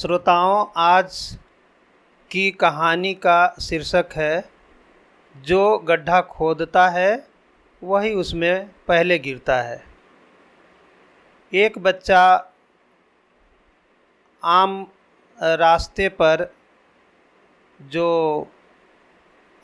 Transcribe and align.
श्रोताओं, 0.00 0.66
आज 0.76 1.38
की 2.30 2.50
कहानी 2.50 3.14
का 3.14 3.54
शीर्षक 3.60 4.06
है, 4.12 4.50
जो 5.36 5.78
गड्ढा 5.78 6.20
खोदता 6.20 6.88
है, 6.88 7.26
वही 7.84 8.14
उसमें 8.14 8.70
पहले 8.88 9.18
गिरता 9.18 9.62
है। 9.62 9.84
एक 11.54 11.78
बच्चा 11.78 12.52
आम 14.44 14.86
रास्ते 15.42 16.08
पर, 16.08 16.54
जो 17.82 18.46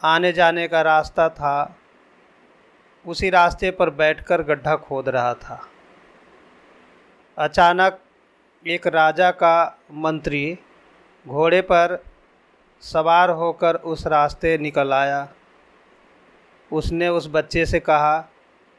आने 0.05 0.33
जाने 0.33 0.69
का 0.69 0.83
रास्ता 0.83 1.29
था, 1.29 1.77
उसी 3.07 3.31
रास्ते 3.31 3.71
पर 3.71 3.91
बैठकर 3.91 4.43
गड्ढा 4.43 4.77
खोद 4.77 5.09
रहा 5.09 5.35
था। 5.35 5.69
अचानक 7.39 8.01
एक 8.65 8.87
राजा 8.87 9.31
का 9.31 9.79
मंत्री 9.93 10.59
घोड़े 11.29 11.61
पर 11.61 12.05
सवार 12.81 13.31
होकर 13.31 13.75
उस 13.75 14.07
रास्ते 14.07 14.59
निकल 14.59 14.93
आया। 14.93 15.29
उसने 16.73 17.09
उस 17.09 17.29
बच्चे 17.31 17.67
से 17.67 17.81
कहा, 17.81 18.29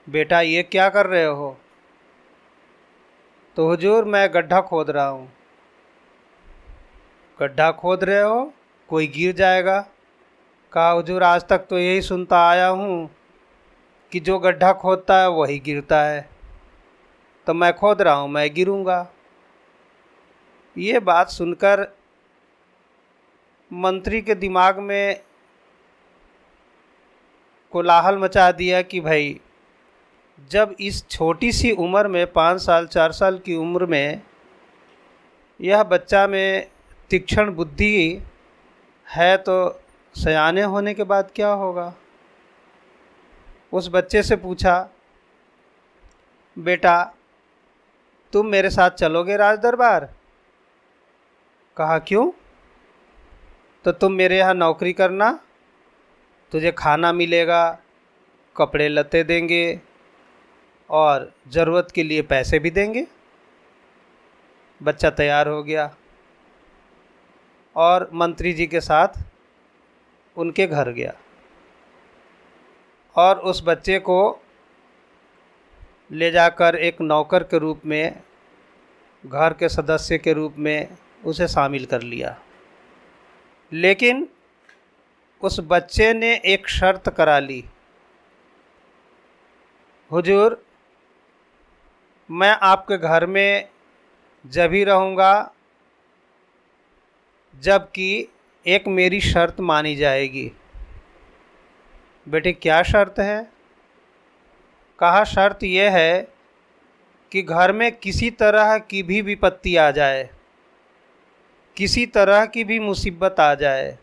बेटा, 0.09 0.41
ये 0.41 0.63
क्या 0.63 0.89
कर 0.89 1.05
रहे 1.05 1.25
हो? 1.25 1.57
तो 3.55 3.67
हुजूर, 3.67 4.05
मैं 4.05 4.33
गड्ढा 4.33 4.61
खोद 4.61 4.89
रहा 4.89 5.07
हूँ। 5.07 5.33
गड्ढा 7.39 7.71
खोद 7.71 8.03
रहे 8.03 8.21
हो? 8.21 8.53
कोई 8.89 9.07
गिर 9.07 9.35
जाएगा? 9.35 9.88
कहा, 10.73 10.89
हुजूर, 10.89 11.23
आज 11.23 11.47
तक 11.47 11.57
तो 11.57 11.80
यही 11.80 12.02
सुनता 12.02 12.49
आया 12.49 12.67
हूँ 12.67 13.09
कि 14.11 14.19
जो 14.19 14.39
गड्ढा 14.39 14.73
खोदता 14.73 15.21
है, 15.21 15.30
वही 15.30 15.59
गिरता 15.59 16.02
है। 16.02 16.30
तो 17.47 17.53
मैं 17.53 17.73
खोद 17.73 18.02
रहा 18.02 18.13
हूँ, 18.13 18.30
मैं 18.30 18.53
गिरूँगा। 18.53 19.07
ये 20.77 20.99
बात 20.99 21.30
सुनकर 21.30 21.95
मंत्री 23.73 24.22
के 24.22 24.36
दिमाग 24.36 24.80
में 24.80 25.22
कोलाहल 27.72 28.17
मचा 28.17 28.52
दिया 28.52 28.81
कि 28.81 29.00
भाई, 29.00 29.39
जब 30.52 30.75
इस 30.80 31.08
छोटी 31.09 31.52
सी 31.52 31.72
उम्र 31.72 32.08
में, 32.08 32.31
पाँच 32.34 32.61
साल, 32.61 32.88
चार 32.88 33.11
साल 33.11 33.39
की 33.39 33.56
उम्र 33.56 33.86
में 33.86 34.22
यह 35.61 35.84
बच्चा 35.84 36.28
में 36.28 36.69
तीक्ष्ण 37.09 37.52
बुद्धि 37.52 38.22
है 39.08 39.38
तो 39.38 39.81
सयाने 40.16 40.62
होने 40.62 40.94
के 40.94 41.03
बाद 41.03 41.31
क्या 41.36 41.50
होगा? 41.50 41.94
उस 43.73 43.89
बच्चे 43.89 44.23
से 44.23 44.36
पूछा, 44.36 44.89
बेटा, 46.59 47.14
तुम 48.34 48.45
मेरे 48.45 48.69
साथ 48.69 48.89
चलोगे 48.89 49.38
राज 49.38 49.59
दरबार 49.59 50.09
कहा, 51.78 51.97
क्यों? 52.00 52.31
तो 53.86 53.92
तुम 53.92 54.14
मेरे 54.14 54.38
यहाँ 54.38 54.53
नौकरी 54.53 54.94
करना, 54.94 55.31
तुझे 56.52 56.72
खाना 56.72 57.11
मिलेगा, 57.14 57.80
कपड़े 58.56 58.88
लते 58.89 59.23
देंगे 59.23 59.80
और 60.89 61.31
ज़रूरत 61.47 61.92
के 61.92 62.03
लिए 62.03 62.22
पैसे 62.22 62.59
भी 62.59 62.72
देंगे। 62.72 63.06
बच्चा 64.81 65.09
तैयार 65.09 65.47
हो 65.47 65.61
गया 65.64 65.89
और 67.75 68.09
मंत्री 68.14 68.53
जी 68.53 68.67
के 68.67 68.81
साथ 68.81 69.19
उनके 70.38 70.67
घर 70.67 70.91
गया 70.91 71.14
और 73.16 73.39
उस 73.41 73.62
बच्चे 73.66 74.00
को 74.00 74.19
ले 76.12 76.30
जाकर 76.31 76.75
एक 76.75 77.02
नौकर 77.02 77.44
के 77.44 77.58
रूप 77.59 77.86
में, 77.86 78.22
घर 79.23 79.53
के 79.53 79.69
सदस्य 79.69 80.17
के 80.17 80.34
रूप 80.34 80.56
में 80.58 80.88
उसे 81.25 81.47
शामिल 81.47 81.85
कर 81.85 82.01
लिया। 82.01 82.41
लेकिन 83.73 84.29
उस 85.41 85.59
बच्चे 85.59 86.13
ने 86.13 86.35
एक 86.45 86.67
शर्त 86.67 87.09
करा 87.09 87.39
ली। 87.39 87.63
हुजूर, 90.11 90.66
मैं 92.31 92.57
आपके 92.61 92.97
घर 92.97 93.25
में 93.25 93.69
जब 94.47 94.73
ही 94.73 94.83
रहूँगा, 94.83 95.53
जबकि 97.56 98.27
एक 98.67 98.88
मेरी 98.88 99.22
शर्त 99.22 99.59
मानी 99.59 99.95
जाएगी। 99.95 100.51
बेटे, 102.27 102.51
क्या 102.51 102.83
शर्त 102.83 103.19
है? 103.19 103.44
कहा 105.00 105.23
शर्त 105.23 105.63
यह 105.63 105.91
है 105.91 106.22
कि 107.31 107.41
घर 107.41 107.72
में 107.72 107.91
किसी 107.91 108.29
तरह 108.29 108.77
की 108.77 109.03
भी 109.03 109.22
विपत्ति 109.22 109.75
आ 109.75 109.91
जाए। 109.91 110.29
किसी 111.77 112.05
तरह 112.07 112.45
की 112.45 112.63
भी 112.63 112.79
मुसीबत 112.79 113.39
आ 113.39 113.53
जाए, 113.55 113.97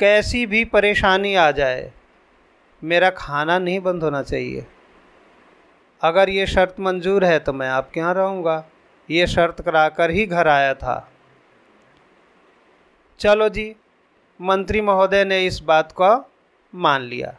कैसी 0.00 0.44
भी 0.46 0.64
परेशानी 0.66 1.34
आ 1.34 1.50
जाए, 1.50 1.90
मेरा 2.82 3.10
खाना 3.10 3.58
नहीं 3.58 3.80
बंद 3.80 4.02
होना 4.02 4.22
चाहिए। 4.22 4.66
अगर 6.02 6.28
ये 6.30 6.46
शर्त 6.46 6.80
मंजूर 6.80 7.24
है 7.24 7.38
तो 7.38 7.52
मैं 7.52 7.68
आपके 7.68 8.00
यहाँ 8.00 8.14
रहूँगा। 8.14 8.64
ये 9.08 9.26
शर्त 9.26 9.60
कराकर 9.60 10.10
ही 10.10 10.26
घर 10.26 10.48
आया 10.48 10.74
था। 10.74 11.10
चलो 13.20 13.48
जी, 13.48 13.74
मंत्री 14.40 14.80
महोदय 14.80 15.24
ने 15.24 15.44
इस 15.46 15.60
बात 15.62 15.92
को 15.92 16.10
मान 16.72 17.02
लिया 17.02 17.34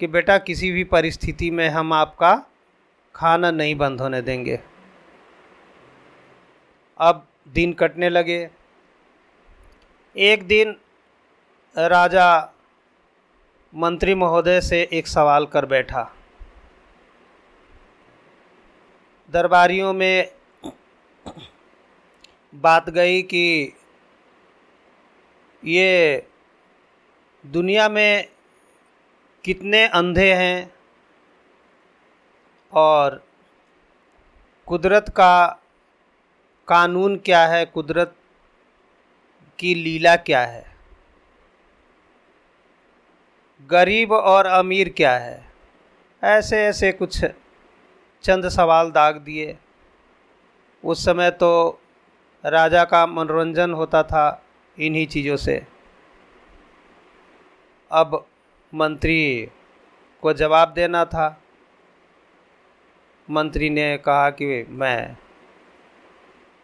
कि 0.00 0.06
बेटा 0.06 0.38
किसी 0.40 0.70
भी 0.70 0.84
परिस्थिति 0.86 1.50
में 1.50 1.68
हम 1.68 1.92
आपका 1.92 2.34
खाना 3.14 3.50
नहीं 3.50 3.74
बंद 3.74 4.00
होने 4.00 4.22
देंगे। 4.22 4.58
अब 7.00 7.26
दिन 7.54 7.72
कटने 7.72 8.08
लगे। 8.08 8.50
एक 10.16 10.46
दिन 10.46 10.76
राजा 11.76 12.52
मंत्री 13.74 14.14
महोदय 14.14 14.60
से 14.60 14.88
एक 14.92 15.06
सवाल 15.06 15.46
कर 15.46 15.66
बैठा। 15.66 16.16
दरबारियों 19.30 19.92
में 19.92 20.32
बात 22.54 22.90
गई 22.90 23.22
कि 23.22 23.72
ये 25.64 26.26
दुनिया 27.46 27.88
में 27.88 28.28
कितने 29.44 29.86
अंधे 29.86 30.34
हैं 30.34 30.74
और 32.72 33.24
कुदरत 34.66 35.08
का 35.08 35.59
कानून 36.70 37.16
क्या 37.16 37.46
है? 37.46 37.64
कुदरत 37.64 38.14
की 39.58 39.74
लीला 39.74 40.16
क्या 40.16 40.40
है? 40.40 40.76
गरीब 43.70 44.12
और 44.12 44.46
अमीर 44.46 44.88
क्या 44.88 45.18
है? 45.18 45.52
ऐसे 46.24 46.56
ऐसे 46.66 46.92
कुछ 46.92 47.24
चंद 48.22 48.48
सवाल 48.48 48.90
दाग 48.90 49.16
दिए। 49.16 49.58
उस 50.84 51.04
समय 51.04 51.30
तो 51.30 51.80
राजा 52.46 52.84
का 52.84 53.06
मनोरंजन 53.06 53.70
होता 53.70 54.02
था 54.02 54.46
इन्हीं 54.78 55.06
चीज़ों 55.06 55.36
से। 55.36 55.66
अब 57.90 58.26
मंत्री 58.74 59.48
को 60.22 60.32
जवाब 60.32 60.72
देना 60.72 61.04
था। 61.04 61.42
मंत्री 63.30 63.70
ने 63.70 63.98
कहा 63.98 64.30
कि 64.30 64.66
मैं 64.68 65.16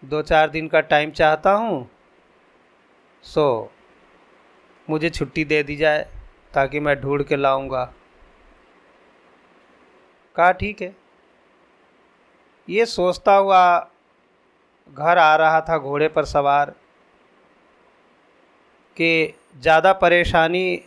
दो 0.07 0.21
चार 0.23 0.51
दिन 0.51 0.69
का 0.69 0.81
टाइम 0.83 1.11
चाहता 1.13 1.53
हूँ, 1.53 1.89
सो 3.25 3.73
मुझे 4.89 5.11
छुट्टी 5.11 5.45
दे 5.45 5.63
दी 5.63 5.77
जाए 5.77 6.07
ताकि 6.55 6.81
मैं 6.81 6.95
ढूंढ 7.01 7.23
के 7.25 7.37
लाऊँगा। 7.37 7.85
कहा, 10.37 10.51
ठीक 10.53 10.83
है। 10.83 10.95
ये 12.69 12.87
सोचता 12.87 13.35
हुआ 13.35 13.79
घर 14.89 15.19
आ 15.19 15.35
रहा 15.37 15.61
था 15.61 15.79
घोड़े 15.79 16.09
पर 16.09 16.25
सवार 16.27 16.71
कि 18.97 19.35
ज़्यादा 19.57 19.93
परेशानी 19.95 20.83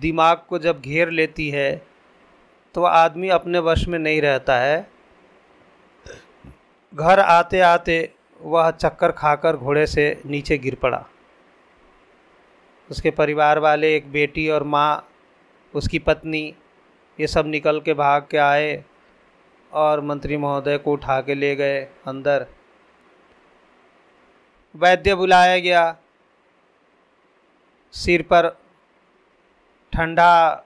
दिमाग 0.00 0.42
को 0.48 0.58
जब 0.58 0.80
घेर 0.80 1.10
लेती 1.10 1.48
है 1.50 1.70
तो 2.74 2.84
आदमी 2.84 3.28
अपने 3.30 3.58
वश 3.60 3.86
में 3.88 3.98
नहीं 3.98 4.20
रहता 4.22 4.58
है। 4.58 4.78
घर 6.92 7.20
आते 7.20 7.60
आते 7.60 7.98
वह 8.40 8.70
चक्कर 8.70 9.10
खाकर 9.10 9.56
घोड़े 9.56 9.86
से 9.86 10.22
नीचे 10.26 10.58
गिर 10.58 10.74
पड़ा। 10.74 11.04
उसके 12.90 13.10
परिवार 13.10 13.58
वाले, 13.58 13.94
एक 13.96 14.10
बेटी 14.12 14.48
और 14.48 14.62
माँ, 14.62 15.08
उसकी 15.74 15.98
पत्नी, 15.98 16.54
ये 17.18 17.26
सब 17.26 17.46
निकल 17.46 17.80
के 17.80 17.94
भाग 17.94 18.26
के 18.30 18.38
आए 18.38 18.84
और 19.72 20.00
मंत्री 20.00 20.36
महोदय 20.36 20.78
को 20.78 20.92
उठा 20.92 21.20
के 21.20 21.34
ले 21.34 21.54
गए 21.56 21.80
अंदर। 22.06 22.46
वैद्य 24.74 25.14
बुलाया 25.14 25.58
गया। 25.58 25.96
सिर 27.94 28.22
पर 28.22 28.48
ठंडा 29.92 30.64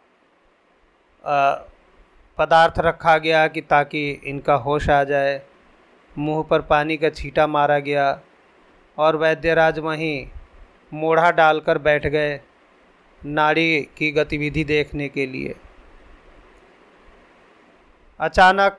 पदार्थ 2.38 2.78
रखा 2.78 3.16
गया 3.18 3.46
कि 3.48 3.60
ताकि 3.60 4.10
इनका 4.10 4.54
होश 4.54 4.88
आ 4.90 5.02
जाए। 5.04 5.40
मुँह 6.18 6.42
पर 6.42 6.60
पानी 6.60 6.96
का 6.96 7.10
छींटा 7.10 7.46
मारा 7.46 7.78
गया 7.78 8.20
और 8.98 9.16
वैद्यराज 9.16 9.78
वहीं 9.78 10.26
मोढ़ा 10.92 11.30
डालकर 11.30 11.78
बैठ 11.78 12.06
गए 12.06 12.40
नाड़ी 13.24 13.80
की 13.96 14.10
गतिविधि 14.12 14.64
देखने 14.64 15.08
के 15.08 15.26
लिए। 15.26 15.54
अचानक 18.20 18.78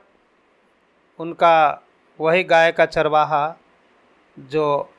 उनका 1.18 1.82
वही 2.20 2.44
गाय 2.44 2.72
का 2.72 2.86
चरवाहा 2.86 3.56
जो 4.38 4.92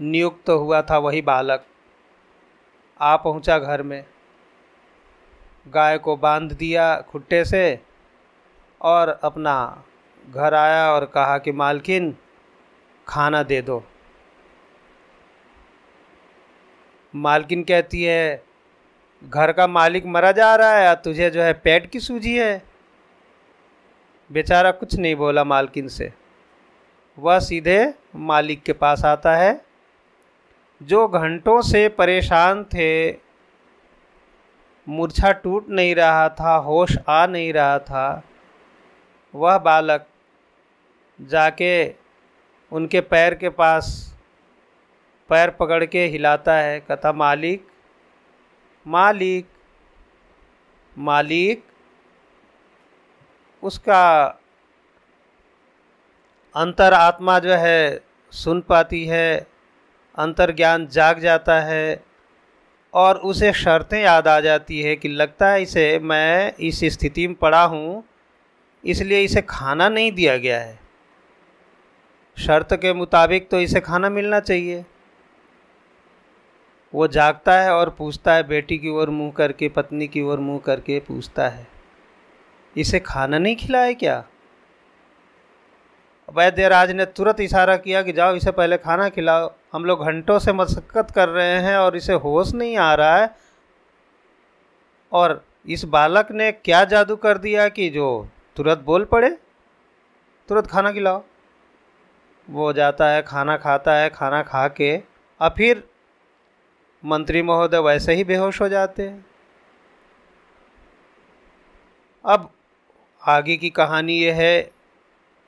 नियुक्त 0.00 0.44
तो 0.46 0.58
हुआ 0.58 0.82
था 0.82 0.98
वही 0.98 1.22
बालक 1.22 1.64
आ 3.00 3.16
पहुँचा 3.16 3.58
घर 3.58 3.82
में। 3.82 4.04
गाय 5.68 5.98
को 5.98 6.16
बाँध 6.16 6.52
दिया 6.52 6.94
खुट्टे 7.00 7.44
से 7.44 7.80
और 8.80 9.08
अपना 9.08 9.84
घर 10.30 10.54
आया 10.54 10.92
और 10.92 11.04
कहा 11.04 11.38
कि, 11.38 11.52
मालकिन, 11.52 12.16
खाना 13.08 13.42
दे 13.42 13.62
दो। 13.62 13.84
मालकिन 17.14 17.62
कहती 17.62 18.02
है, 18.02 18.44
घर 19.24 19.52
का 19.52 19.66
मालिक 19.66 20.06
मरा 20.06 20.32
जा 20.32 20.56
रहा 20.56 20.72
है 20.72 20.94
तुझे 20.94 21.30
जो 21.30 21.42
है 21.42 21.52
पेट 21.52 21.90
की 21.90 22.00
सूझी 22.00 22.38
है? 22.38 22.62
बेचारा 24.32 24.70
कुछ 24.70 24.94
नहीं 24.94 25.14
बोला 25.14 25.44
मालकिन 25.44 25.88
से। 25.88 26.12
वह 27.18 27.38
सीधे 27.38 27.94
मालिक 28.16 28.62
के 28.62 28.72
पास 28.72 29.04
आता 29.04 29.36
है, 29.36 29.64
जो 30.82 31.08
घंटों 31.08 31.62
से 31.62 31.88
परेशान 31.88 32.64
थे। 32.64 33.12
मूर्छा 34.88 35.32
टूट 35.32 35.68
नहीं 35.68 35.94
रहा 35.94 36.28
था, 36.28 36.54
होश 36.54 36.96
आ 37.08 37.26
नहीं 37.26 37.52
रहा 37.52 37.78
था। 37.78 38.22
वह 39.34 39.58
बालक 39.58 40.06
जाके 41.18 41.72
उनके 42.72 43.00
पैर 43.02 43.34
के 43.34 43.48
पास 43.50 43.90
पैर 45.30 45.50
पकड़ 45.50 45.84
के 45.84 46.06
हिलाता 46.06 46.54
है 46.54 46.78
कथा 46.80 47.12
मालिक 47.14 47.66
मालिक 48.86 49.46
मालिक। 50.96 51.62
उसका 53.62 54.22
अंतर 56.54 56.94
आत्मा 56.94 57.38
जो 57.38 57.52
है, 57.52 58.00
सुन 58.32 58.60
पाती 58.60 59.04
है 59.06 59.46
अंतर 60.18 60.52
ज्ञान 60.54 60.86
जाग 60.88 61.18
जाता 61.18 61.60
है 61.60 62.02
और 62.94 63.18
उसे 63.18 63.52
शर्तें 63.54 64.00
याद 64.00 64.28
आ 64.28 64.38
जाती 64.40 64.80
है 64.82 64.96
कि 64.96 65.08
लगता 65.08 65.50
है 65.50 65.62
इसे 65.62 65.98
मैं 65.98 66.52
इस 66.60 66.80
स्थिति 66.92 67.26
में 67.28 67.36
पड़ा 67.36 67.62
हूँ, 67.64 68.04
इसलिए 68.84 69.20
इसे 69.20 69.42
खाना 69.42 69.88
नहीं 69.88 70.12
दिया 70.12 70.36
गया 70.36 70.60
है। 70.60 70.80
शर्त 72.36 72.72
के 72.74 72.92
मुताबिक 72.94 73.48
तो 73.50 73.60
इसे 73.60 73.80
खाना 73.80 74.08
मिलना 74.10 74.40
चाहिए। 74.40 74.84
वो 76.92 77.06
जागता 77.08 77.60
है 77.60 77.70
और 77.70 77.90
पूछता 77.90 78.34
है, 78.34 78.42
बेटी 78.42 78.78
की 78.78 78.88
ओर 78.90 79.10
मुँह 79.10 79.30
करके, 79.30 79.68
पत्नी 79.68 80.08
की 80.08 80.22
ओर 80.22 80.40
मुँह 80.40 80.58
करके 80.58 80.98
पूछता 81.00 81.48
है, 81.48 81.66
इसे 82.76 83.00
खाना 83.00 83.38
नहीं 83.38 83.56
खिलाए 83.56 83.94
क्या? 83.94 84.24
वैद्यराज 86.28 86.90
ने 86.90 87.04
तुरंत 87.06 87.40
इशारा 87.40 87.76
किया 87.76 88.02
कि 88.02 88.12
जाओ, 88.12 88.34
इसे 88.34 88.50
पहले 88.50 88.76
खाना 88.78 89.08
खिलाओ। 89.08 89.50
हम 89.72 89.84
लोग 89.84 90.04
घंटों 90.04 90.38
से 90.38 90.52
मशक्क़त 90.52 91.10
कर 91.10 91.28
रहे 91.28 91.58
हैं 91.60 91.76
और 91.76 91.96
इसे 91.96 92.12
होश 92.14 92.52
नहीं 92.54 92.76
आ 92.76 92.94
रहा 92.94 93.16
है। 93.16 93.34
और 95.12 95.44
इस 95.66 95.84
बालक 95.86 96.30
ने 96.32 96.50
क्या 96.54 96.84
जादू 96.84 97.16
कर 97.16 97.38
दिया 97.38 97.68
कि 97.68 97.88
जो 97.90 98.28
तुरंत 98.56 98.78
बोल 98.78 99.04
पड़े? 99.04 99.30
तुरंत 100.48 100.66
खाना 100.66 100.92
खिलाओ। 100.92 101.22
वो 102.52 102.72
जाता 102.72 103.08
है, 103.08 103.22
खाना 103.22 103.56
खाता 103.56 103.94
है, 103.94 104.08
खाना 104.10 104.42
खा 104.42 104.68
के, 104.68 104.96
और 105.40 105.54
फिर 105.56 105.84
मंत्री 107.04 107.42
महोदय 107.42 107.78
वैसे 107.78 108.14
ही 108.14 108.24
बेहोश 108.24 108.60
हो 108.60 108.68
जाते 108.68 109.08
हैं। 109.08 109.26
अब 112.24 112.50
आगे 113.22 113.56
की 113.56 113.70
कहानी 113.70 114.12
ये 114.12 114.32
है 114.32 114.70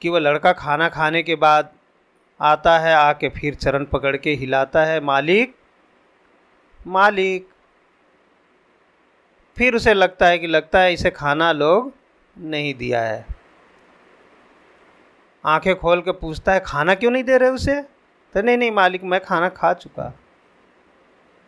कि 0.02 0.08
वह 0.08 0.18
लड़का 0.18 0.52
खाना 0.52 0.88
खाने 0.88 1.22
के 1.22 1.34
बाद 1.34 1.72
आता 2.40 2.78
है, 2.78 2.94
आके 2.94 3.28
फिर 3.28 3.54
चरण 3.54 3.84
पकड़ 3.84 4.16
के 4.16 4.34
हिलाता 4.34 4.84
है, 4.84 5.00
मालिक 5.00 5.54
मालिक। 6.86 7.48
फिर 9.56 9.74
उसे 9.74 9.94
लगता 9.94 10.26
है 10.26 10.38
कि 10.38 10.46
लगता 10.46 10.80
है 10.80 10.92
इसे 10.92 11.10
खाना 11.10 11.52
लोग 11.52 11.92
नहीं 12.38 12.74
दिया 12.74 13.02
है। 13.02 13.33
आँखें 15.46 15.76
खोल 15.76 16.00
के 16.00 16.12
पूछता 16.12 16.52
है, 16.52 16.60
खाना 16.60 16.94
क्यों 16.94 17.10
नहीं 17.10 17.24
दे 17.24 17.38
रहे 17.38 17.50
उसे? 17.50 17.82
तो 18.34 18.42
नहीं 18.42 18.58
नहीं 18.58 18.70
मालिक, 18.70 19.04
मैं 19.04 19.20
खाना 19.24 19.48
खा 19.48 19.72
चुका। 19.72 20.14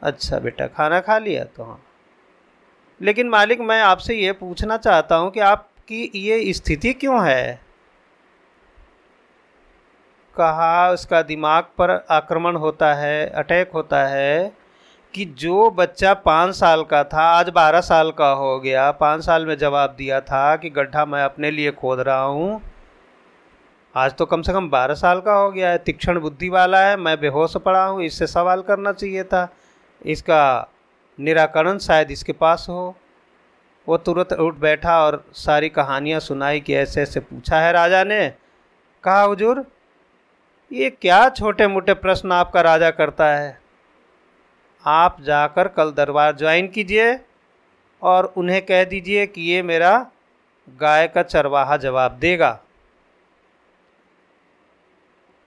अच्छा 0.02 0.38
बेटा, 0.38 0.66
खाना 0.66 1.00
खा 1.00 1.18
लिया 1.18 1.44
तो 1.44 1.64
हाँ। 1.64 1.82
लेकिन 3.02 3.28
मालिक, 3.28 3.60
मैं 3.60 3.82
आपसे 3.82 4.14
ये 4.14 4.32
पूछना 4.32 4.76
चाहता 4.76 5.16
हूँ 5.16 5.30
कि 5.30 5.40
आपकी 5.40 6.12
ये 6.14 6.52
स्थिति 6.52 6.92
क्यों 6.92 7.28
है? 7.28 7.60
कहा, 10.36 10.90
उसका 10.90 11.22
दिमाग 11.22 11.64
पर 11.64 12.06
आक्रमण 12.10 12.56
होता 12.56 12.94
है, 12.94 13.30
अटैक 13.30 13.70
होता 13.74 14.06
है 14.06 14.52
कि 15.14 15.24
जो 15.24 15.70
बच्चा 15.70 16.14
पाँच 16.14 16.54
साल 16.54 16.84
का 16.84 17.04
था, 17.04 17.22
आज 17.22 17.48
बारह 17.48 17.80
साल 17.80 18.10
का 18.10 18.28
हो 18.28 18.60
गया। 18.60 18.90
पाँच 18.90 19.24
साल 19.24 19.46
में 19.46 19.58
जवाब 19.58 19.90
दिया 19.90 20.20
था 20.20 20.56
कि, 20.56 20.70
गड्ढा 20.70 21.06
मैं 21.06 21.22
अपने 21.22 21.50
लिए 21.50 21.70
खोद 21.70 22.00
रहा 22.00 22.22
हूँ। 22.22 22.62
आज 23.96 24.14
तो 24.14 24.24
कम 24.26 24.42
से 24.42 24.52
कम 24.52 24.68
बारह 24.70 24.94
साल 24.94 25.20
का 25.20 25.34
हो 25.34 25.50
गया 25.50 25.68
है, 25.70 25.78
तीक्ष्ण 25.78 26.20
बुद्धि 26.20 26.48
वाला 26.48 26.80
है, 26.80 26.96
मैं 26.96 27.20
बेहोश 27.20 27.56
पड़ा 27.56 27.84
हूँ, 27.84 28.02
इससे 28.02 28.26
सवाल 28.26 28.62
करना 28.62 28.92
चाहिए 28.92 29.22
था। 29.24 29.48
इसका 30.04 30.68
निराकरण 31.18 31.78
शायद 31.78 32.10
इसके 32.10 32.32
पास 32.32 32.66
हो। 32.68 32.94
वो 33.86 33.96
तुरंत 33.96 34.32
उठ 34.32 34.54
बैठा 34.54 34.98
और 35.04 35.24
सारी 35.34 35.68
कहानियाँ 35.68 36.20
सुनाई 36.20 36.60
कि 36.60 36.74
ऐसे 36.74 37.02
ऐसे 37.02 37.20
पूछा 37.20 37.60
है 37.60 37.72
राजा 37.72 38.02
ने। 38.04 38.28
कहा, 39.04 39.22
हुजूर, 39.22 39.64
ये 40.70 40.90
क्या 40.90 41.28
छोटे 41.28 41.66
मोटे 41.68 41.94
प्रश्न 41.94 42.32
आपका 42.32 42.60
राजा 42.60 42.90
करता 42.90 43.28
है? 43.28 43.58
आप 44.84 45.20
जाकर 45.20 45.68
कल 45.68 45.92
दरबार 45.92 46.36
ज्वाइन 46.36 46.68
कीजिए 46.68 47.18
और 48.02 48.32
उन्हें 48.36 48.60
कह 48.66 48.84
दीजिए 48.84 49.26
कि 49.26 49.50
ये 49.50 49.62
मेरा 49.62 49.98
गाय 50.80 51.06
का 51.08 51.22
चरवाहा 51.22 51.76
जवाब 51.78 52.18
देगा। 52.20 52.58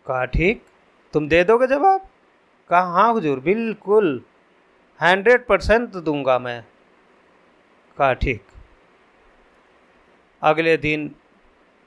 कहा, 0.10 0.26
ठीक, 0.26 0.64
तुम 1.14 1.28
दे 1.30 1.44
दोगे 1.44 1.68
जवाब? 1.68 2.08
कहा 2.70 2.82
हाँ 2.92 3.12
हुजूर, 3.14 3.40
बिल्कुल, 3.40 4.22
हंड्रेड 5.00 5.45
परसेंट 5.45 5.95
दूँगा 5.95 6.38
मैं। 6.40 6.64
कहा, 7.98 8.14
ठीक। 8.14 8.44
अगले 10.42 10.76
दिन 10.78 11.12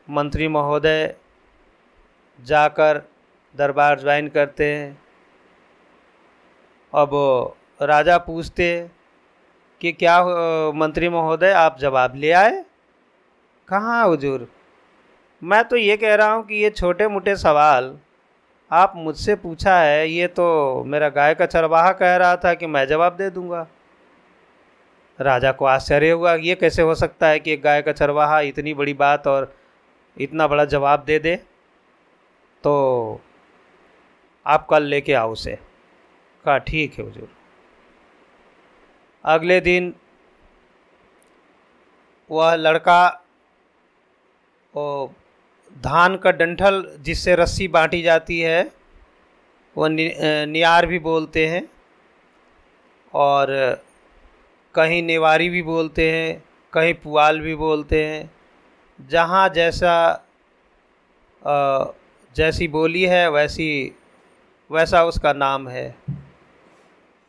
मंत्री 0.09 0.49
महोदय 0.49 1.15
जाकर 2.39 3.03
दरबार 3.55 4.01
ज्वाइन 4.01 4.29
करते 4.29 4.65
हैं। 4.67 4.99
अब 6.93 7.11
राजा 7.83 8.19
पूछते 8.21 8.69
कि 9.81 9.93
क्या 9.95 10.21
मंत्री 10.75 11.09
महोदय, 11.09 11.53
आप 11.53 11.79
जवाब 11.79 12.15
ले 12.17 12.31
आए? 12.33 12.65
कहाँ 13.69 14.07
हुजूर, 14.07 14.49
मैं 15.43 15.63
तो 15.65 15.77
ये 15.77 15.97
कह 15.97 16.15
रहा 16.15 16.33
हूँ 16.33 16.45
कि 16.47 16.55
ये 16.55 16.71
छोटे 16.73 17.09
मोटे 17.09 17.37
सवाल 17.39 17.97
आप 18.73 18.93
मुझसे 18.97 19.35
पूछा 19.37 19.79
है, 19.81 20.09
ये 20.09 20.27
तो 20.27 20.85
मेरा 20.85 21.09
गाय 21.09 21.35
का 21.35 21.47
चरवाहा 21.47 21.93
कह 21.93 22.17
रहा 22.17 22.37
था 22.37 22.55
कि 22.55 22.67
मैं 22.67 22.87
जवाब 22.87 23.17
दे 23.17 23.31
दूँगा। 23.31 23.67
राजा 25.21 25.53
को 25.53 25.65
आश्चर्य 25.65 26.11
हुआ, 26.11 26.35
ये 26.35 26.55
कैसे 26.55 26.83
हो 26.83 26.95
सकता 26.95 27.27
है 27.27 27.41
कि 27.41 27.53
एक 27.53 27.63
गाय 27.63 27.83
का 27.83 27.93
चरवाहा 27.93 28.41
इतनी 28.41 28.75
बड़ी 28.75 28.95
बात 28.95 29.27
और 29.27 29.55
इतना 30.17 30.47
बड़ा 30.49 30.65
जवाब 30.65 31.05
दे 31.05 31.19
दे? 31.19 31.37
तो 32.65 33.21
आप 34.47 34.67
कल 34.71 34.83
लेके 34.83 35.15
आओ 35.15 35.33
उसे। 35.33 35.59
कहा, 36.45 36.59
ठीक 36.59 36.99
है 36.99 37.07
हजूर। 37.07 37.29
अगले 39.25 39.61
दिन 39.61 39.95
वह 42.31 42.55
लड़का 42.55 43.09
वो 44.75 45.15
धान 45.77 46.17
का 46.17 46.31
डंठल 46.31 46.85
जिससे 47.01 47.35
रस्सी 47.37 47.69
बांटी 47.69 48.03
जाती 48.03 48.41
है 48.41 48.63
वह 49.77 49.89
नियार 49.89 50.87
भी 50.87 50.99
बोलते 50.99 51.47
हैं 51.47 51.63
और 53.15 53.51
कहीं 54.75 55.03
नेवारी 55.03 55.49
भी 55.49 55.63
बोलते 55.63 56.11
हैं, 56.11 56.43
कहीं 56.73 56.95
पुआल 56.95 57.41
भी 57.41 57.55
बोलते 57.55 58.05
हैं। 58.05 58.31
जहाँ 58.99 59.49
जैसा 59.49 59.95
जैसी 62.37 62.69
बोली 62.69 63.03
है, 63.03 63.31
वैसी, 63.31 63.95
वैसा 64.71 65.05
उसका 65.05 65.33
नाम 65.33 65.69
है। 65.69 65.95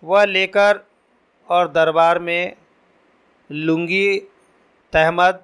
वह 0.04 0.26
लेकर 0.26 0.80
और 1.50 1.68
दरबार 1.68 2.20
में 2.20 2.56
लुंगी, 3.50 4.20
तहमद 4.94 5.40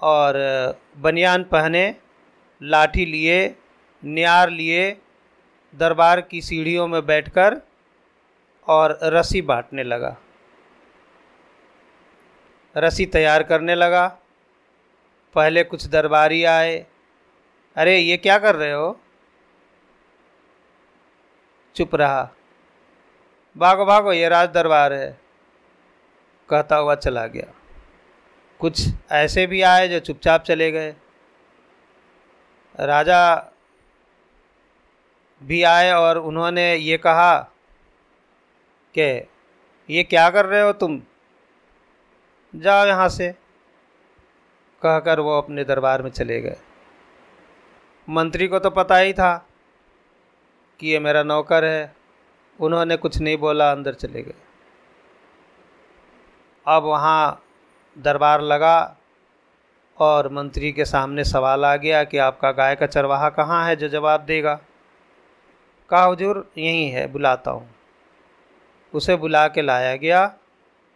और 0.00 0.34
बनियान 0.96 1.44
पहने, 1.44 1.94
लाठी 2.62 3.06
लिए, 3.06 3.56
न्यार 4.04 4.50
लिए, 4.50 5.00
दरबार 5.74 6.20
की 6.20 6.42
सीढ़ियों 6.42 6.86
में 6.86 7.06
बैठकर 7.06 7.60
और 8.66 8.98
रस्सी 9.02 9.42
बांटने 9.42 9.82
लगा। 9.82 10.16
रस्सी 12.76 13.06
तैयार 13.06 13.42
करने 13.42 13.74
लगा। 13.74 14.18
पहले 15.34 15.64
कुछ 15.64 15.86
दरबारी 15.86 16.44
आए, 16.44 16.86
अरे, 17.76 17.98
ये 17.98 18.16
क्या 18.16 18.38
कर 18.38 18.54
रहे 18.54 18.72
हो? 18.72 19.00
चुप 21.76 21.94
रहा। 21.94 22.30
भागो 23.56 23.84
भागो, 23.84 24.12
ये 24.12 24.28
राज 24.28 24.48
दरबार 24.48 24.92
है, 24.92 25.20
कहता 26.50 26.76
हुआ 26.76 26.94
चला 26.94 27.26
गया। 27.26 27.57
कुछ 28.60 28.88
ऐसे 29.10 29.46
भी 29.46 29.62
आए 29.62 29.88
जो 29.88 29.98
चुपचाप 29.98 30.42
चले 30.42 30.70
गए। 30.70 30.94
राजा 32.80 33.52
भी 35.42 35.62
आए 35.62 35.92
और 35.92 36.18
उन्होंने 36.18 36.76
ये 36.76 36.98
कहा 36.98 37.38
कि, 38.94 39.28
ये 39.90 40.02
क्या 40.02 40.30
कर 40.30 40.46
रहे 40.46 40.62
हो 40.62 40.72
तुम? 40.72 41.02
जाओ 42.56 42.86
यहाँ 42.86 43.08
से, 43.08 43.32
कहकर 44.82 45.20
वो 45.20 45.38
अपने 45.38 45.64
दरबार 45.64 46.02
में 46.02 46.10
चले 46.10 46.40
गए। 46.40 46.56
मंत्री 48.08 48.48
को 48.48 48.58
तो 48.58 48.70
पता 48.70 48.96
ही 48.96 49.12
था 49.12 49.48
कि 50.80 50.88
ये 50.88 50.98
मेरा 50.98 51.22
नौकर 51.22 51.64
है, 51.64 51.96
उन्होंने 52.60 52.96
कुछ 52.96 53.18
नहीं 53.18 53.36
बोला, 53.36 53.72
अंदर 53.72 53.94
चले 53.94 54.22
गए। 54.22 54.34
अब 56.66 56.82
वहाँ 56.82 57.44
दरबार 57.98 58.40
लगा 58.40 58.96
और 59.98 60.32
मंत्री 60.32 60.72
के 60.72 60.84
सामने 60.84 61.24
सवाल 61.24 61.64
आ 61.64 61.76
गया 61.76 62.04
कि 62.04 62.18
आपका 62.18 62.52
गाय 62.52 62.76
का 62.76 62.86
चरवाहा 62.86 63.30
कहाँ 63.30 63.66
है? 63.66 63.76
जो 63.76 63.88
जवाब 63.88 64.20
देगा। 64.20 64.60
कहा, 65.90 66.04
हजूर, 66.04 66.50
यहीं 66.58 66.90
है, 66.90 67.06
बुलाता 67.06 67.50
हूँ। 67.50 67.74
उसे 68.94 69.16
बुला 69.16 69.48
के 69.48 69.62
लाया 69.62 69.96
गया। 69.96 70.34